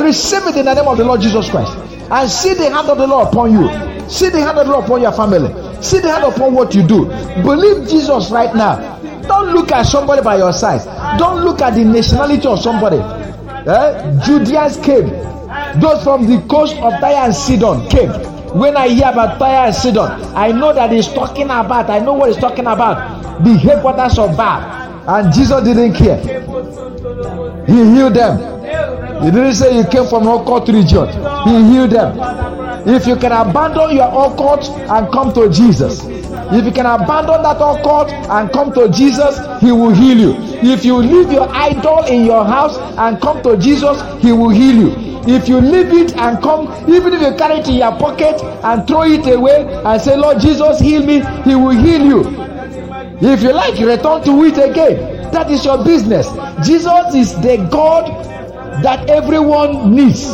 Receive 0.00 0.46
it 0.46 0.56
in 0.56 0.64
the 0.66 0.74
name 0.74 0.88
of 0.88 0.96
the 0.98 1.04
lord 1.04 1.20
jesus 1.20 1.50
christ. 1.50 1.72
And 2.10 2.30
see 2.30 2.54
the 2.54 2.70
hand 2.70 2.88
of 2.88 2.98
the 2.98 3.06
lord 3.06 3.28
upon 3.28 3.52
you. 3.52 3.68
See 4.08 4.28
the 4.28 4.40
hand 4.40 4.58
of 4.58 4.66
the 4.66 4.72
lord 4.72 4.84
upon 4.84 5.02
your 5.02 5.12
family. 5.12 5.50
See 5.82 5.98
the 5.98 6.10
hand 6.10 6.24
upon 6.24 6.52
what 6.54 6.74
you 6.74 6.86
do. 6.86 7.06
Believe 7.42 7.88
jesus 7.88 8.30
right 8.30 8.54
now 8.54 8.94
don't 9.26 9.52
look 9.54 9.72
at 9.72 9.82
somebody 9.86 10.22
by 10.22 10.36
your 10.38 10.52
side. 10.52 10.82
Don't 11.18 11.44
look 11.44 11.60
at 11.62 11.74
the 11.74 11.84
nationality 11.84 12.46
of 12.46 12.60
somebody. 12.60 12.98
Eh? 12.98 14.20
Judeans 14.24 14.76
came. 14.78 15.08
Those 15.80 16.02
from 16.04 16.26
the 16.26 16.44
coast 16.48 16.76
of 16.76 16.92
Tyre 17.00 17.24
and 17.26 17.34
Sidon 17.34 17.88
came. 17.88 18.10
When 18.58 18.76
I 18.76 18.88
hear 18.88 19.08
about 19.08 19.38
Tyre 19.38 19.66
and 19.66 19.74
Sidon, 19.74 20.10
I 20.34 20.52
know 20.52 20.72
that 20.72 20.92
he's 20.92 21.08
talking 21.08 21.46
about, 21.46 21.90
I 21.90 21.98
know 21.98 22.14
what 22.14 22.28
he's 22.30 22.38
talking 22.38 22.66
about. 22.66 23.42
The 23.44 23.54
headquarters 23.54 24.18
of 24.18 24.36
Baal. 24.36 24.84
And 25.08 25.32
Jesus 25.34 25.62
didn't 25.64 25.94
care. 25.94 26.18
He 27.66 27.74
healed 27.94 28.14
them. 28.14 28.54
He 29.22 29.30
didn't 29.30 29.54
say 29.54 29.74
he 29.74 29.84
came 29.90 30.06
from 30.06 30.26
occult 30.28 30.68
region. 30.68 31.08
He 31.44 31.72
healed 31.72 31.90
them. 31.90 32.18
If 32.86 33.06
you 33.06 33.16
can 33.16 33.32
abandon 33.32 33.96
your 33.96 34.08
occult 34.08 34.68
and 34.68 35.10
come 35.12 35.32
to 35.34 35.48
Jesus, 35.50 36.04
if 36.52 36.64
you 36.64 36.72
can 36.72 36.86
abandon 36.86 37.42
that 37.42 37.56
occult 37.56 38.10
and 38.10 38.52
come 38.52 38.72
to 38.74 38.88
Jesus, 38.88 39.38
He 39.60 39.72
will 39.72 39.90
heal 39.94 40.18
you. 40.18 40.34
If 40.62 40.84
you 40.84 40.96
leave 40.96 41.32
your 41.32 41.48
idol 41.48 42.04
in 42.04 42.24
your 42.24 42.44
house 42.44 42.76
and 42.98 43.20
come 43.20 43.42
to 43.42 43.56
Jesus, 43.56 44.00
He 44.22 44.32
will 44.32 44.50
heal 44.50 44.76
you. 44.76 45.14
If 45.26 45.48
you 45.48 45.58
leave 45.60 45.92
it 45.92 46.16
and 46.16 46.42
come, 46.42 46.68
even 46.92 47.14
if 47.14 47.22
you 47.22 47.34
carry 47.36 47.60
it 47.60 47.68
in 47.68 47.76
your 47.76 47.92
pocket 47.98 48.42
and 48.42 48.86
throw 48.86 49.04
it 49.04 49.26
away 49.26 49.64
and 49.84 50.00
say, 50.00 50.16
Lord 50.16 50.38
Jesus, 50.40 50.78
heal 50.80 51.04
me, 51.04 51.22
He 51.44 51.54
will 51.54 51.70
heal 51.70 52.04
you. 52.04 52.20
If 53.20 53.42
you 53.42 53.52
like, 53.52 53.78
return 53.78 54.22
to 54.24 54.44
it 54.44 54.58
again. 54.58 55.30
That 55.32 55.50
is 55.50 55.64
your 55.64 55.82
business. 55.82 56.28
Jesus 56.66 57.14
is 57.14 57.34
the 57.40 57.66
God 57.70 58.06
that 58.82 59.08
everyone 59.08 59.94
needs. 59.94 60.26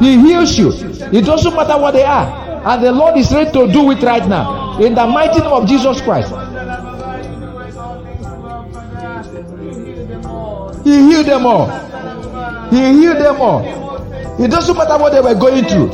He 0.00 0.18
heals 0.18 0.58
you. 0.58 0.72
It 1.12 1.24
doesn't 1.26 1.54
matter 1.54 1.78
what 1.78 1.92
they 1.92 2.04
are. 2.04 2.26
And 2.66 2.82
the 2.82 2.92
Lord 2.92 3.16
is 3.18 3.30
ready 3.32 3.52
to 3.52 3.70
do 3.70 3.90
it 3.90 4.02
right 4.02 4.26
now. 4.26 4.63
In 4.80 4.94
the 4.94 5.06
mighty 5.06 5.40
name 5.40 5.52
of 5.52 5.68
Jesus 5.68 6.00
Christ. 6.00 6.30
He 10.84 10.96
healed 11.08 11.26
them 11.26 11.46
all. 11.46 11.68
He 12.70 12.92
healed 13.00 13.18
them 13.18 13.40
all. 13.40 13.62
It 14.42 14.50
doesn't 14.50 14.76
matter 14.76 14.98
what 14.98 15.12
they 15.12 15.20
were 15.20 15.34
going 15.34 15.64
through. 15.64 15.88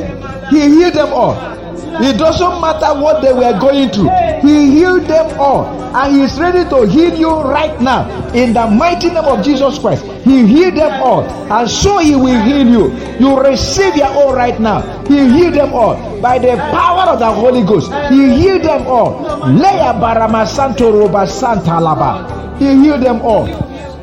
He 0.51 0.61
healed 0.61 0.95
them 0.95 1.13
all. 1.13 1.60
It 2.03 2.17
doesn't 2.19 2.61
matter 2.61 2.99
what 3.01 3.21
they 3.23 3.33
were 3.33 3.59
going 3.61 3.91
through. 3.91 4.09
He 4.41 4.71
healed 4.73 5.05
them 5.07 5.39
all. 5.39 5.67
And 5.95 6.15
He 6.17 6.23
is 6.23 6.39
ready 6.39 6.69
to 6.71 6.87
heal 6.87 7.15
you 7.15 7.31
right 7.43 7.79
now. 7.81 8.09
In 8.33 8.53
the 8.53 8.67
mighty 8.67 9.09
name 9.09 9.25
of 9.25 9.45
Jesus 9.45 9.79
Christ. 9.79 10.05
He 10.25 10.47
healed 10.47 10.77
them 10.77 11.03
all. 11.03 11.23
And 11.53 11.69
so 11.69 11.99
He 11.99 12.15
will 12.17 12.41
heal 12.43 12.67
you. 12.67 12.85
You 13.19 13.41
receive 13.41 13.97
your 13.97 14.09
all 14.09 14.35
right 14.35 14.59
now. 14.61 14.81
He 15.07 15.29
healed 15.29 15.55
them 15.55 15.75
all. 15.75 16.21
By 16.21 16.39
the 16.39 16.57
power 16.57 17.11
of 17.13 17.19
the 17.19 17.31
Holy 17.31 17.63
Ghost. 17.65 17.93
He 18.13 18.33
healed 18.35 18.63
them 18.63 18.87
all. 18.87 19.25
Leia 19.51 19.93
Barama 20.01 20.47
Santo 20.47 20.91
Roba 20.93 21.27
Santa 21.27 21.73
Laba. 21.81 22.59
He 22.59 22.67
healed 22.81 23.03
them 23.03 23.21
all. 23.23 23.47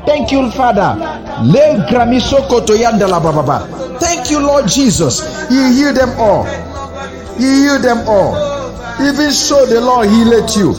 Thank 0.05 0.31
you, 0.31 0.49
Father. 0.51 0.95
Le 1.43 1.85
Gramisoko 1.89 2.61
Toyandala 2.65 3.21
Baba. 3.21 3.99
Thank 3.99 4.29
you, 4.31 4.39
Lord 4.39 4.67
Jesus. 4.67 5.47
He 5.49 5.73
healed 5.73 5.95
them 5.95 6.11
all. 6.19 6.45
He 7.37 7.63
healed 7.63 7.83
them 7.83 8.07
all. 8.07 8.35
Even 9.01 9.31
so, 9.31 9.65
the 9.65 9.79
Lord 9.79 10.09
healed 10.09 10.55
you. 10.55 10.73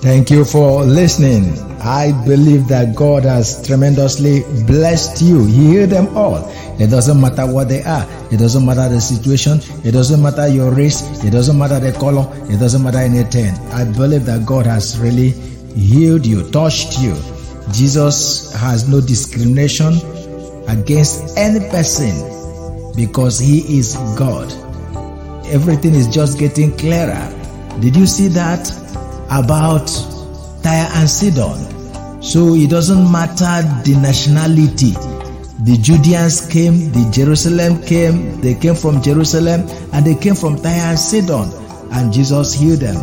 Thank 0.00 0.30
you 0.30 0.44
for 0.44 0.84
listening. 0.84 1.58
I 1.80 2.12
believe 2.24 2.68
that 2.68 2.94
God 2.94 3.24
has 3.24 3.66
tremendously 3.66 4.42
blessed 4.64 5.20
you. 5.22 5.44
He 5.44 5.72
healed 5.72 5.90
them 5.90 6.16
all. 6.16 6.48
It 6.78 6.88
doesn't 6.88 7.20
matter 7.20 7.46
what 7.52 7.68
they 7.68 7.82
are. 7.82 8.06
It 8.30 8.36
doesn't 8.36 8.64
matter 8.64 8.88
the 8.88 9.00
situation. 9.00 9.58
It 9.84 9.90
doesn't 9.90 10.22
matter 10.22 10.46
your 10.46 10.70
race. 10.70 11.02
It 11.24 11.30
doesn't 11.30 11.58
matter 11.58 11.80
the 11.80 11.90
color. 11.98 12.30
It 12.48 12.60
doesn't 12.60 12.84
matter 12.84 12.98
anything. 12.98 13.54
I 13.72 13.84
believe 13.84 14.24
that 14.26 14.46
God 14.46 14.66
has 14.66 14.96
really 15.00 15.30
healed 15.74 16.24
you, 16.24 16.48
touched 16.50 17.00
you. 17.00 17.14
Jesus 17.72 18.52
has 18.54 18.88
no 18.88 19.00
discrimination 19.00 19.94
against 20.68 21.36
any 21.36 21.58
person 21.70 22.35
because 22.96 23.38
He 23.38 23.78
is 23.78 23.94
God. 24.16 24.50
Everything 25.46 25.94
is 25.94 26.08
just 26.08 26.38
getting 26.38 26.76
clearer. 26.76 27.32
Did 27.80 27.94
you 27.94 28.06
see 28.06 28.28
that 28.28 28.68
about 29.30 29.86
Tyre 30.62 30.88
and 30.94 31.08
Sidon? 31.08 32.22
So 32.22 32.54
it 32.54 32.70
doesn't 32.70 33.12
matter 33.12 33.62
the 33.84 33.98
nationality. 34.00 34.92
The 35.62 35.78
Judeans 35.80 36.46
came, 36.48 36.92
the 36.92 37.08
Jerusalem 37.12 37.82
came, 37.82 38.40
they 38.40 38.54
came 38.54 38.74
from 38.74 39.02
Jerusalem 39.02 39.68
and 39.92 40.04
they 40.04 40.14
came 40.14 40.34
from 40.34 40.56
Tyre 40.56 40.90
and 40.90 40.98
Sidon, 40.98 41.50
and 41.92 42.12
Jesus 42.12 42.54
healed 42.54 42.80
them. 42.80 42.96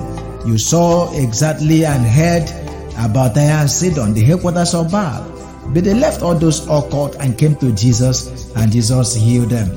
You 0.48 0.58
saw 0.58 1.14
exactly 1.16 1.86
and 1.86 2.06
heard 2.06 2.50
about 2.98 3.36
Tyre 3.36 3.62
and 3.62 3.70
Sidon, 3.70 4.14
the 4.14 4.24
headquarters 4.24 4.74
of 4.74 4.92
Baal. 4.92 5.33
But 5.68 5.86
they 5.86 5.94
left 5.94 6.22
all 6.22 6.36
those 6.36 6.66
occult 6.68 7.16
and 7.16 7.38
came 7.38 7.56
to 7.58 7.72
Jesus, 7.72 8.52
and 8.56 8.72
Jesus 8.72 9.16
healed 9.16 9.50
them. 9.50 9.70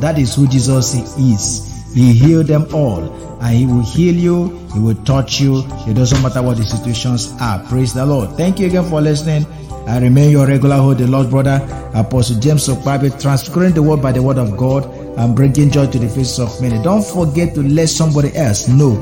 That 0.00 0.18
is 0.18 0.34
who 0.34 0.46
Jesus 0.46 0.94
is. 1.18 1.68
He 1.94 2.14
healed 2.14 2.46
them 2.46 2.66
all, 2.74 3.02
and 3.42 3.54
He 3.54 3.66
will 3.66 3.84
heal 3.84 4.14
you, 4.14 4.58
He 4.72 4.80
will 4.80 4.94
touch 5.04 5.40
you. 5.40 5.64
It 5.86 5.94
doesn't 5.94 6.22
matter 6.22 6.40
what 6.40 6.56
the 6.56 6.64
situations 6.64 7.34
are. 7.40 7.58
Praise 7.68 7.92
the 7.92 8.06
Lord. 8.06 8.30
Thank 8.36 8.60
you 8.60 8.66
again 8.66 8.84
for 8.88 9.00
listening. 9.00 9.44
I 9.86 9.98
remain 9.98 10.30
your 10.30 10.46
regular 10.46 10.76
host, 10.76 10.98
the 11.00 11.06
Lord 11.06 11.28
brother, 11.28 11.60
Apostle 11.94 12.38
James 12.40 12.68
Okpabi, 12.68 13.20
transferring 13.20 13.74
the 13.74 13.82
word 13.82 14.00
by 14.00 14.12
the 14.12 14.22
word 14.22 14.38
of 14.38 14.56
God 14.56 14.86
and 15.18 15.36
bringing 15.36 15.70
joy 15.70 15.90
to 15.90 15.98
the 15.98 16.08
faces 16.08 16.38
of 16.38 16.62
many. 16.62 16.82
Don't 16.82 17.04
forget 17.04 17.54
to 17.54 17.62
let 17.62 17.88
somebody 17.88 18.34
else 18.36 18.68
know. 18.68 18.94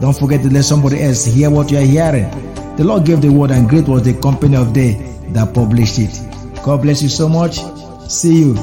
Don't 0.00 0.16
forget 0.18 0.42
to 0.42 0.50
let 0.50 0.64
somebody 0.64 1.02
else 1.02 1.26
hear 1.26 1.50
what 1.50 1.70
you 1.70 1.78
are 1.78 1.82
hearing. 1.82 2.28
The 2.76 2.84
Lord 2.84 3.04
gave 3.04 3.20
the 3.20 3.28
word, 3.28 3.50
and 3.50 3.68
great 3.68 3.86
was 3.86 4.02
the 4.04 4.14
company 4.20 4.56
of 4.56 4.72
day 4.72 5.17
that 5.34 5.54
published 5.54 5.98
it. 5.98 6.64
God 6.64 6.82
bless 6.82 7.02
you 7.02 7.08
so 7.08 7.28
much. 7.28 7.60
See 8.08 8.38
you 8.38 8.54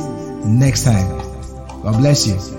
next 0.45 0.84
time. 0.84 1.08
God 1.84 1.97
bless 1.97 2.28
you. 2.28 2.55